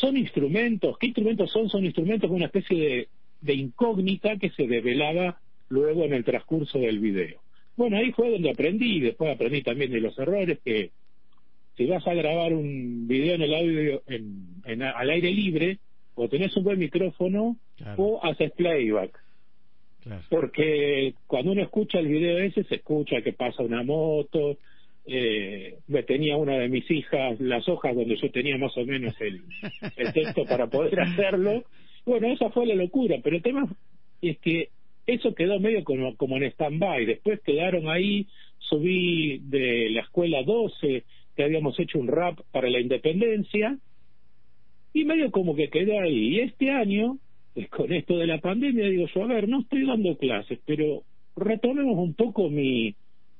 Son 0.00 0.16
instrumentos, 0.16 0.96
¿qué 0.98 1.06
instrumentos 1.06 1.50
son? 1.52 1.68
Son 1.68 1.84
instrumentos 1.84 2.28
con 2.28 2.36
una 2.36 2.46
especie 2.46 2.76
de, 2.78 3.08
de 3.40 3.54
incógnita 3.54 4.36
que 4.38 4.50
se 4.50 4.66
develaba 4.66 5.40
luego 5.68 6.04
en 6.04 6.14
el 6.14 6.24
transcurso 6.24 6.78
del 6.78 6.98
video. 6.98 7.40
Bueno, 7.76 7.96
ahí 7.96 8.12
fue 8.12 8.30
donde 8.30 8.50
aprendí 8.50 8.96
y 8.96 9.00
después 9.00 9.32
aprendí 9.34 9.62
también 9.62 9.90
de 9.92 10.00
los 10.00 10.18
errores 10.18 10.58
que 10.64 10.90
si 11.76 11.86
vas 11.86 12.06
a 12.06 12.14
grabar 12.14 12.52
un 12.52 13.06
video 13.08 13.34
en 13.34 13.42
el 13.42 13.54
audio 13.54 14.02
en, 14.06 14.46
en- 14.64 14.82
al 14.82 15.10
aire 15.10 15.30
libre, 15.32 15.78
o 16.14 16.28
tenés 16.28 16.56
un 16.56 16.64
buen 16.64 16.78
micrófono 16.78 17.56
Claro. 17.76 18.02
o 18.02 18.24
haces 18.24 18.52
playback. 18.52 19.20
Claro. 20.02 20.22
Porque 20.30 21.14
cuando 21.26 21.50
uno 21.52 21.62
escucha 21.62 21.98
el 21.98 22.06
video 22.06 22.38
ese, 22.38 22.62
se 22.64 22.76
escucha 22.76 23.22
que 23.22 23.32
pasa 23.32 23.62
una 23.64 23.82
moto. 23.82 24.56
Eh, 25.06 25.78
me 25.86 26.02
tenía 26.02 26.36
una 26.36 26.58
de 26.58 26.68
mis 26.68 26.90
hijas 26.90 27.38
las 27.38 27.68
hojas 27.68 27.94
donde 27.94 28.16
yo 28.16 28.30
tenía 28.30 28.56
más 28.56 28.76
o 28.76 28.86
menos 28.86 29.14
el, 29.20 29.42
texto 30.12 30.44
para 30.46 30.66
poder 30.68 31.00
hacerlo. 31.00 31.64
Bueno, 32.06 32.28
esa 32.28 32.50
fue 32.50 32.66
la 32.66 32.74
locura, 32.74 33.16
pero 33.22 33.36
el 33.36 33.42
tema 33.42 33.68
es 34.22 34.38
que 34.38 34.70
eso 35.06 35.34
quedó 35.34 35.60
medio 35.60 35.84
como, 35.84 36.16
como 36.16 36.36
en 36.36 36.44
stand-by. 36.44 37.04
Después 37.04 37.40
quedaron 37.40 37.88
ahí, 37.88 38.26
subí 38.58 39.38
de 39.44 39.90
la 39.90 40.02
escuela 40.02 40.42
12 40.42 41.04
que 41.36 41.42
habíamos 41.42 41.78
hecho 41.80 41.98
un 41.98 42.08
rap 42.08 42.38
para 42.52 42.70
la 42.70 42.80
independencia, 42.80 43.78
y 44.92 45.04
medio 45.04 45.30
como 45.30 45.56
que 45.56 45.68
quedé 45.68 45.98
ahí. 45.98 46.36
Y 46.36 46.40
este 46.40 46.70
año, 46.70 47.18
pues, 47.52 47.68
con 47.68 47.92
esto 47.92 48.16
de 48.16 48.26
la 48.26 48.38
pandemia, 48.38 48.88
digo 48.88 49.06
yo, 49.12 49.24
a 49.24 49.26
ver, 49.26 49.48
no 49.48 49.60
estoy 49.60 49.84
dando 49.84 50.16
clases, 50.16 50.60
pero 50.64 51.02
retomemos 51.36 51.98
un 51.98 52.14
poco 52.14 52.48
mi, 52.48 52.94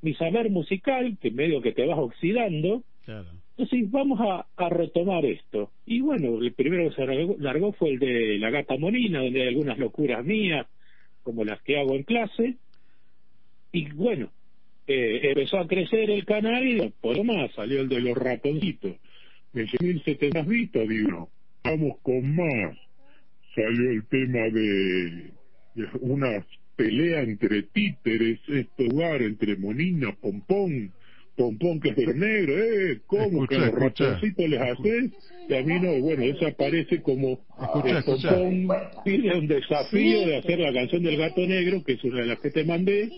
mi 0.05 0.14
saber 0.14 0.51
musical, 0.51 1.17
que 1.21 1.31
medio 1.31 1.62
que 1.62 1.73
te 1.73 1.87
vas 1.87 1.99
oxidando. 1.99 2.85
Claro. 3.05 3.31
Entonces 3.57 3.90
vamos 3.90 4.21
a, 4.21 4.47
a, 4.57 4.69
retomar 4.69 5.25
esto. 5.25 5.71
Y 5.87 6.01
bueno, 6.01 6.40
el 6.40 6.53
primero 6.53 6.90
que 6.90 6.97
se 6.97 7.07
largó, 7.38 7.73
fue 7.73 7.90
el 7.90 7.99
de 7.99 8.38
La 8.38 8.51
Gata 8.51 8.77
Molina, 8.77 9.23
donde 9.23 9.43
hay 9.43 9.49
algunas 9.49 9.79
locuras 9.79 10.25
mías, 10.25 10.67
como 11.23 11.45
las 11.45 11.62
que 11.62 11.79
hago 11.79 11.95
en 11.95 12.03
clase. 12.03 12.57
Y 13.73 13.90
bueno, 13.93 14.31
eh, 14.87 15.21
empezó 15.23 15.59
a 15.59 15.67
crecer 15.67 16.11
el 16.11 16.25
canal 16.25 16.67
y 16.67 16.93
por 17.01 17.17
lo 17.17 17.25
más 17.25 17.53
salió 17.55 17.81
el 17.81 17.88
de 17.88 18.01
los 18.01 18.17
ratoncitos. 18.17 18.97
En 19.55 19.69
1700 19.81 20.47
vistas, 20.47 20.88
digo, 20.88 21.31
vamos 21.62 21.99
con 22.03 22.37
más. 22.37 22.77
Salió 23.55 23.90
el 23.90 24.05
tema 24.07 24.40
de, 24.53 25.31
de 25.75 25.88
una 26.01 26.45
pelea 26.77 27.23
entre 27.23 27.63
títeres, 27.63 28.41
este 28.49 28.85
lugar, 28.85 29.23
entre 29.23 29.57
Monina, 29.57 30.15
Pompón, 30.21 30.93
Pompón 31.37 31.81
que 31.81 31.91
es 31.91 31.97
de 31.97 32.15
negro, 32.15 32.53
eh, 32.57 33.01
¿cómo 33.07 33.47
que 33.47 33.59
los 33.59 33.73
ratoncitos 33.73 34.49
les 34.49 34.61
haces? 34.61 35.11
Y 35.49 35.55
a 35.55 35.63
mí 35.63 35.81
no, 35.81 36.01
bueno, 36.01 36.23
eso 36.23 36.47
aparece 36.47 37.03
como 37.03 37.41
escucha, 37.61 38.03
Pompón 38.05 38.69
pide 39.05 39.39
un 39.39 39.47
desafío 39.47 40.27
de 40.27 40.37
hacer 40.37 40.59
la 40.61 40.73
canción 40.73 41.03
del 41.03 41.17
gato 41.17 41.47
negro, 41.47 41.83
que 41.85 41.93
es 41.93 42.05
una 42.05 42.21
de 42.21 42.27
las 42.27 42.41
que 42.41 42.51
te 42.51 42.65
mandé, 42.65 43.11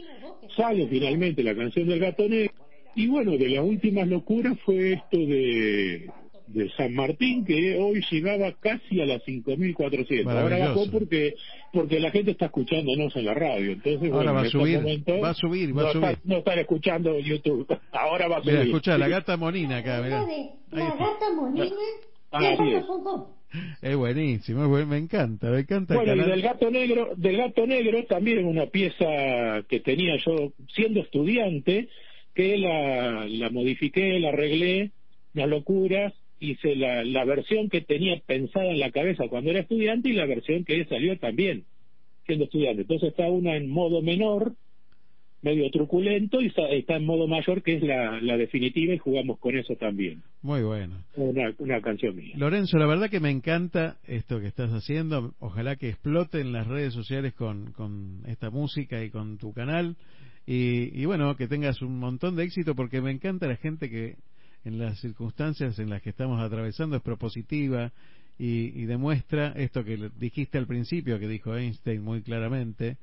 sale 0.57 0.87
finalmente 0.89 1.43
la 1.43 1.55
canción 1.55 1.89
del 1.89 2.01
gato 2.01 2.29
negro, 2.29 2.53
y 2.95 3.09
bueno, 3.09 3.33
de 3.33 3.51
las 3.51 3.65
últimas 3.65 4.09
locuras 4.09 4.59
fue 4.65 4.95
esto 4.95 5.19
de 5.19 6.11
de 6.47 6.71
San 6.71 6.95
Martín 6.95 7.45
que 7.45 7.79
hoy 7.79 8.05
llegaba 8.11 8.53
casi 8.61 9.01
a 9.01 9.07
las 9.07 9.23
5.400. 9.25 10.31
Ahora 10.31 10.59
bajó 10.59 10.91
porque 10.91 11.35
porque 11.73 12.01
la 12.01 12.11
gente 12.11 12.31
está 12.31 12.47
escuchándonos 12.47 13.15
en 13.17 13.25
la 13.25 13.35
radio. 13.35 13.73
Entonces, 13.73 14.11
Ahora 14.11 14.33
va, 14.33 14.41
a 14.43 14.49
subir, 14.49 14.79
va 14.79 15.31
a 15.31 15.35
subir, 15.35 15.77
va 15.77 15.91
a 15.91 15.93
subir. 15.93 16.19
no 16.25 16.39
están 16.39 16.59
escuchando 16.59 17.19
YouTube. 17.19 17.67
Ahora 17.93 18.29
va 18.29 18.39
a 18.39 18.41
subir. 18.41 18.55
Mira, 18.55 18.65
escucha, 18.67 18.99
la 18.99 19.09
gata 19.09 19.37
monina 19.37 19.79
acá. 19.79 20.01
Mirá. 20.03 20.25
La 20.71 20.95
gata 20.97 21.33
monina. 21.35 21.67
Ah, 22.33 23.27
es. 23.83 23.97
buenísimo, 23.97 24.69
me 24.69 24.99
encanta, 24.99 25.51
me 25.51 25.61
encanta. 25.61 25.95
Bueno, 25.95 26.15
y 26.15 26.29
del 26.29 26.43
gato 26.43 26.71
negro, 26.71 27.11
del 27.17 27.37
gato 27.37 27.67
negro 27.67 28.05
también 28.05 28.45
una 28.45 28.67
pieza 28.67 29.63
que 29.69 29.81
tenía 29.81 30.17
yo 30.25 30.53
siendo 30.75 31.01
estudiante, 31.01 31.89
que 32.35 32.59
la, 32.59 33.27
la 33.27 33.51
modifiqué, 33.51 34.19
la 34.19 34.31
arreglé, 34.31 34.91
las 35.33 35.49
locuras, 35.49 36.13
hice 36.41 36.77
la, 36.77 37.05
la 37.05 37.25
versión 37.25 37.69
que 37.69 37.81
tenía 37.81 38.21
pensada 38.27 38.67
en 38.67 38.79
la 38.79 38.91
cabeza 38.91 39.29
cuando 39.29 39.51
era 39.51 39.61
estudiante 39.61 40.11
y 40.11 40.13
la 40.13 40.27
versión 40.27 40.65
que 40.65 40.85
salió 40.85 41.19
también 41.19 41.65
siendo 42.27 42.45
estudiante. 42.45 42.83
Entonces 42.83 43.11
está 43.11 43.29
una 43.29 43.57
en 43.57 43.69
modo 43.69 44.03
menor, 44.03 44.55
medio 45.43 45.71
truculento, 45.71 46.41
y 46.41 46.53
está, 46.71 46.97
en 46.97 47.07
modo 47.07 47.29
mayor, 47.29 47.63
que 47.63 47.77
es 47.77 47.83
la, 47.83 48.21
la 48.21 48.37
definitiva, 48.37 48.93
y 48.95 48.99
jugamos 48.99 49.39
con 49.39 49.57
eso 49.57 49.77
también. 49.77 50.23
Muy 50.43 50.63
bueno. 50.63 51.05
Una, 51.15 51.55
una 51.59 51.81
canción 51.81 52.17
mía. 52.17 52.35
Lorenzo, 52.37 52.79
la 52.79 52.87
verdad 52.87 53.11
que 53.11 53.21
me 53.21 53.31
encanta 53.31 53.97
esto 54.07 54.41
que 54.41 54.49
estás 54.49 54.71
haciendo. 54.73 55.35
Ojalá 55.39 55.77
que 55.77 55.89
explote 55.89 56.41
en 56.41 56.53
las 56.53 56.67
redes 56.67 56.93
sociales 56.95 57.33
con, 57.35 57.73
con 57.73 58.23
esta 58.27 58.51
música 58.51 59.05
y 59.05 59.11
con 59.11 59.39
tu 59.39 59.53
canal. 59.53 59.97
Y, 60.47 61.01
y 61.01 61.05
bueno, 61.07 61.37
que 61.37 61.49
tengas 61.49 61.81
un 61.81 61.99
montón 61.99 62.35
de 62.37 62.45
éxito 62.45 62.75
porque 62.75 63.01
me 63.01 63.11
encanta 63.13 63.47
la 63.47 63.57
gente 63.57 63.89
que 63.89 64.17
en 64.67 64.81
las 64.81 64.99
circunstancias 64.99 65.79
en 65.79 65.89
las 65.91 66.03
que 66.03 66.11
estamos 66.11 66.43
atravesando 66.43 66.97
es 66.97 67.03
propositiva 67.03 67.93
y, 68.37 68.85
demuestra 68.85 69.53
esto 69.53 69.85
que 69.85 70.11
dijiste 70.19 70.59
al 70.59 70.67
principio, 70.67 71.21
que 71.21 71.29
dijo 71.29 71.57
Einstein 71.57 72.03
muy 72.03 72.21
claramente, 72.21 72.99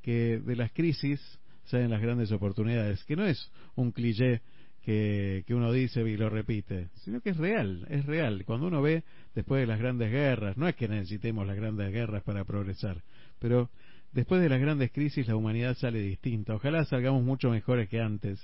que 0.00 0.38
de 0.38 0.56
las 0.56 0.70
crisis 0.72 1.20
salen 1.64 1.90
las 1.90 2.00
grandes 2.00 2.30
oportunidades, 2.30 3.04
que 3.04 3.16
no 3.16 3.26
es 3.26 3.50
un 3.74 3.90
cliché 3.90 4.40
que, 4.82 5.42
que 5.44 5.54
uno 5.54 5.72
dice 5.72 6.00
y 6.02 6.16
lo 6.16 6.30
repite, 6.30 6.88
sino 7.02 7.20
que 7.20 7.30
es 7.30 7.36
real, 7.36 7.84
es 7.90 8.06
real. 8.06 8.44
Cuando 8.46 8.68
uno 8.68 8.80
ve 8.80 9.02
después 9.34 9.60
de 9.60 9.66
las 9.66 9.80
grandes 9.80 10.12
guerras, 10.12 10.56
no 10.56 10.68
es 10.68 10.76
que 10.76 10.86
necesitemos 10.86 11.46
las 11.46 11.56
grandes 11.56 11.92
guerras 11.92 12.22
para 12.22 12.44
progresar, 12.44 13.02
pero 13.40 13.70
después 14.12 14.40
de 14.40 14.48
las 14.48 14.60
grandes 14.60 14.92
crisis 14.92 15.26
la 15.26 15.34
humanidad 15.34 15.76
sale 15.76 16.00
distinta. 16.00 16.54
Ojalá 16.54 16.84
salgamos 16.84 17.24
mucho 17.24 17.50
mejores 17.50 17.88
que 17.88 18.00
antes 18.00 18.40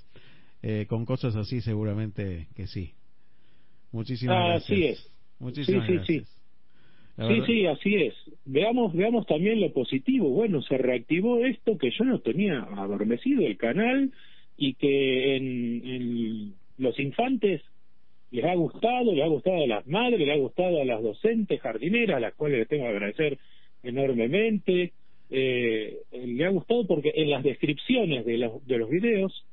eh, 0.66 0.86
con 0.86 1.04
cosas 1.04 1.36
así 1.36 1.60
seguramente 1.60 2.48
que 2.56 2.66
sí. 2.66 2.94
Muchísimas 3.92 4.36
ah, 4.36 4.48
gracias. 4.48 4.64
Así 4.64 4.84
es. 4.86 5.10
Muchísimas 5.38 5.86
sí, 5.86 5.92
sí, 5.92 5.96
gracias. 5.96 6.28
Sí. 6.28 6.34
Sí, 7.16 7.42
sí, 7.46 7.66
así 7.66 7.94
es. 7.96 8.14
Veamos, 8.46 8.94
veamos 8.94 9.26
también 9.26 9.60
lo 9.60 9.72
positivo. 9.74 10.30
Bueno, 10.30 10.62
se 10.62 10.78
reactivó 10.78 11.44
esto 11.44 11.76
que 11.76 11.90
yo 11.90 12.04
no 12.04 12.18
tenía 12.20 12.62
adormecido 12.76 13.46
el 13.46 13.58
canal 13.58 14.10
y 14.56 14.74
que 14.74 15.36
en, 15.36 15.82
en 15.84 16.54
los 16.78 16.98
infantes 16.98 17.60
les 18.30 18.44
ha 18.46 18.54
gustado, 18.54 19.12
les 19.12 19.22
ha 19.22 19.28
gustado 19.28 19.62
a 19.62 19.66
las 19.66 19.86
madres, 19.86 20.18
les 20.18 20.30
ha 20.30 20.40
gustado 20.40 20.80
a 20.80 20.84
las 20.84 21.02
docentes 21.02 21.60
jardineras, 21.60 22.16
a 22.16 22.20
las 22.20 22.34
cuales 22.34 22.60
les 22.60 22.68
tengo 22.68 22.84
que 22.84 22.90
agradecer 22.90 23.38
enormemente. 23.82 24.92
Eh, 25.30 25.98
le 26.10 26.44
ha 26.46 26.48
gustado 26.48 26.86
porque 26.86 27.12
en 27.14 27.30
las 27.30 27.44
descripciones 27.44 28.24
de 28.24 28.38
los, 28.38 28.66
de 28.66 28.78
los 28.78 28.88
videos 28.88 29.44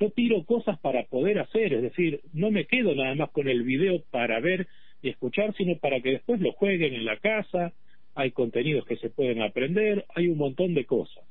yo 0.00 0.10
tiro 0.10 0.44
cosas 0.44 0.78
para 0.80 1.04
poder 1.04 1.38
hacer, 1.38 1.72
es 1.74 1.82
decir, 1.82 2.20
no 2.32 2.50
me 2.50 2.66
quedo 2.66 2.94
nada 2.94 3.14
más 3.14 3.30
con 3.30 3.48
el 3.48 3.62
video 3.62 4.02
para 4.10 4.40
ver 4.40 4.66
y 5.02 5.08
escuchar, 5.08 5.54
sino 5.56 5.76
para 5.78 6.00
que 6.00 6.10
después 6.10 6.40
lo 6.40 6.52
jueguen 6.52 6.94
en 6.94 7.04
la 7.04 7.16
casa, 7.18 7.72
hay 8.14 8.30
contenidos 8.30 8.86
que 8.86 8.96
se 8.96 9.10
pueden 9.10 9.42
aprender, 9.42 10.04
hay 10.14 10.28
un 10.28 10.38
montón 10.38 10.74
de 10.74 10.84
cosas. 10.84 11.24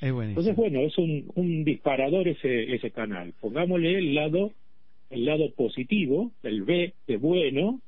Entonces, 0.00 0.54
bueno, 0.54 0.80
es 0.80 0.96
un, 0.96 1.30
un 1.34 1.64
disparador 1.64 2.28
ese, 2.28 2.72
ese 2.72 2.90
canal. 2.92 3.34
Pongámosle 3.40 3.98
el 3.98 4.14
lado, 4.14 4.52
el 5.10 5.24
lado 5.24 5.50
positivo, 5.56 6.30
el 6.44 6.62
B 6.62 6.94
de 7.06 7.16
bueno, 7.16 7.80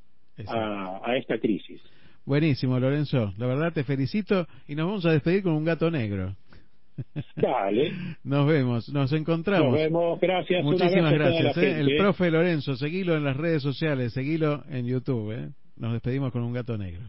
a, 0.49 1.01
a 1.05 1.17
esta 1.17 1.39
crisis. 1.39 1.81
Buenísimo, 2.25 2.79
Lorenzo. 2.81 3.33
La 3.39 3.47
verdad 3.47 3.73
te 3.73 3.85
felicito 3.85 4.47
y 4.67 4.75
nos 4.75 4.87
vamos 4.87 5.07
a 5.07 5.13
despedir 5.13 5.43
con 5.43 5.53
un 5.53 5.65
gato 5.65 5.91
negro. 5.91 6.35
Dale. 7.37 7.93
Nos 8.25 8.47
vemos, 8.47 8.89
nos 8.91 9.13
encontramos. 9.13 9.73
Nos 9.73 9.81
vemos, 9.81 10.21
gracias. 10.21 10.65
Muchísimas 10.65 11.13
gracias. 11.13 11.57
¿eh? 11.59 11.81
El 11.81 11.97
profe 11.97 12.31
Lorenzo, 12.31 12.77
seguilo 12.77 13.17
en 13.17 13.25
las 13.25 13.37
redes 13.37 13.63
sociales, 13.63 14.13
seguilo 14.13 14.65
en 14.69 14.87
YouTube. 14.87 15.33
¿eh? 15.33 15.51
Nos 15.77 15.93
despedimos 15.93 16.33
con 16.33 16.43
un 16.43 16.53
gato 16.53 16.77
negro. 16.77 17.03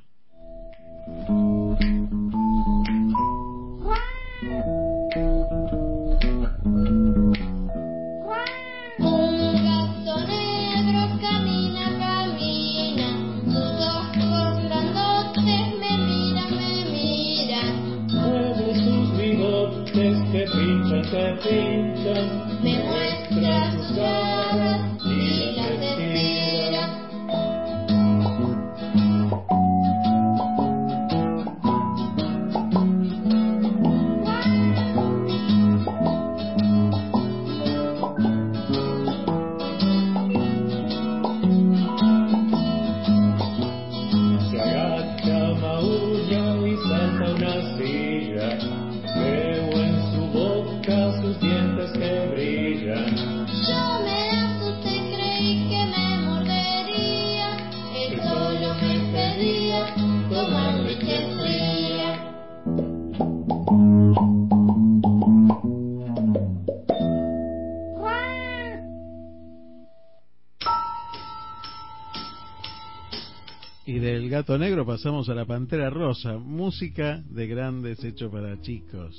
Pasamos 74.91 75.29
a 75.29 75.33
la 75.33 75.45
pantera 75.45 75.89
rosa, 75.89 76.37
música 76.37 77.23
de 77.29 77.47
grandes 77.47 78.03
hecho 78.03 78.29
para 78.29 78.59
chicos. 78.61 79.15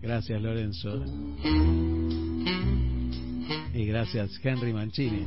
Gracias 0.00 0.40
Lorenzo. 0.40 1.04
Y 3.74 3.84
gracias, 3.84 4.38
Henry 4.44 4.72
Mancini. 4.72 5.26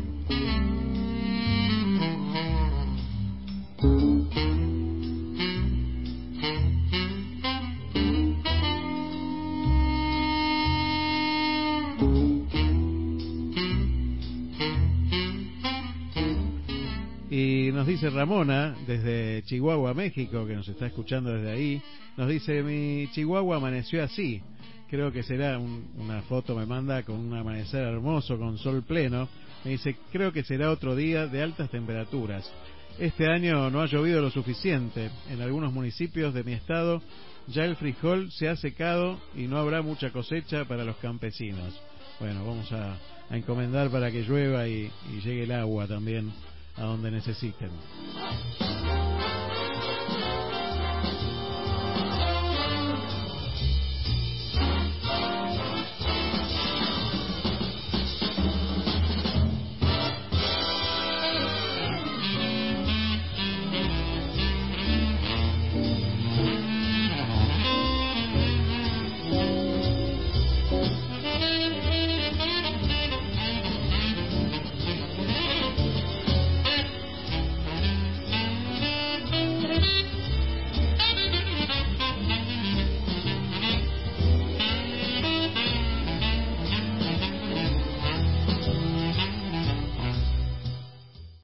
Dice 17.95 18.09
Ramona, 18.09 18.75
desde 18.85 19.41
Chihuahua, 19.43 19.93
México, 19.93 20.45
que 20.45 20.53
nos 20.53 20.67
está 20.67 20.87
escuchando 20.87 21.31
desde 21.31 21.49
ahí, 21.49 21.81
nos 22.17 22.27
dice, 22.27 22.61
mi 22.61 23.07
Chihuahua 23.13 23.55
amaneció 23.55 24.03
así. 24.03 24.41
Creo 24.89 25.13
que 25.13 25.23
será 25.23 25.57
una 25.57 26.21
foto, 26.23 26.57
me 26.57 26.65
manda 26.65 27.03
con 27.03 27.15
un 27.15 27.33
amanecer 27.33 27.83
hermoso, 27.83 28.37
con 28.37 28.57
sol 28.57 28.83
pleno. 28.83 29.29
Me 29.63 29.71
dice, 29.71 29.95
creo 30.11 30.33
que 30.33 30.43
será 30.43 30.71
otro 30.71 30.93
día 30.93 31.27
de 31.27 31.41
altas 31.41 31.71
temperaturas. 31.71 32.51
Este 32.99 33.27
año 33.27 33.69
no 33.69 33.79
ha 33.79 33.85
llovido 33.85 34.21
lo 34.21 34.29
suficiente. 34.29 35.09
En 35.29 35.41
algunos 35.41 35.71
municipios 35.71 36.33
de 36.33 36.43
mi 36.43 36.51
estado 36.51 37.01
ya 37.47 37.63
el 37.63 37.77
frijol 37.77 38.29
se 38.29 38.49
ha 38.49 38.57
secado 38.57 39.21
y 39.37 39.47
no 39.47 39.57
habrá 39.57 39.81
mucha 39.81 40.11
cosecha 40.11 40.65
para 40.65 40.83
los 40.83 40.97
campesinos. 40.97 41.81
Bueno, 42.19 42.45
vamos 42.45 42.69
a, 42.73 42.97
encomendar 43.31 43.89
para 43.89 44.11
que 44.11 44.23
llueva 44.23 44.67
y 44.67 44.91
llegue 45.23 45.43
el 45.43 45.51
agua 45.53 45.87
también 45.87 46.33
a 46.77 46.81
donde 46.81 47.11
necesiten. 47.11 47.71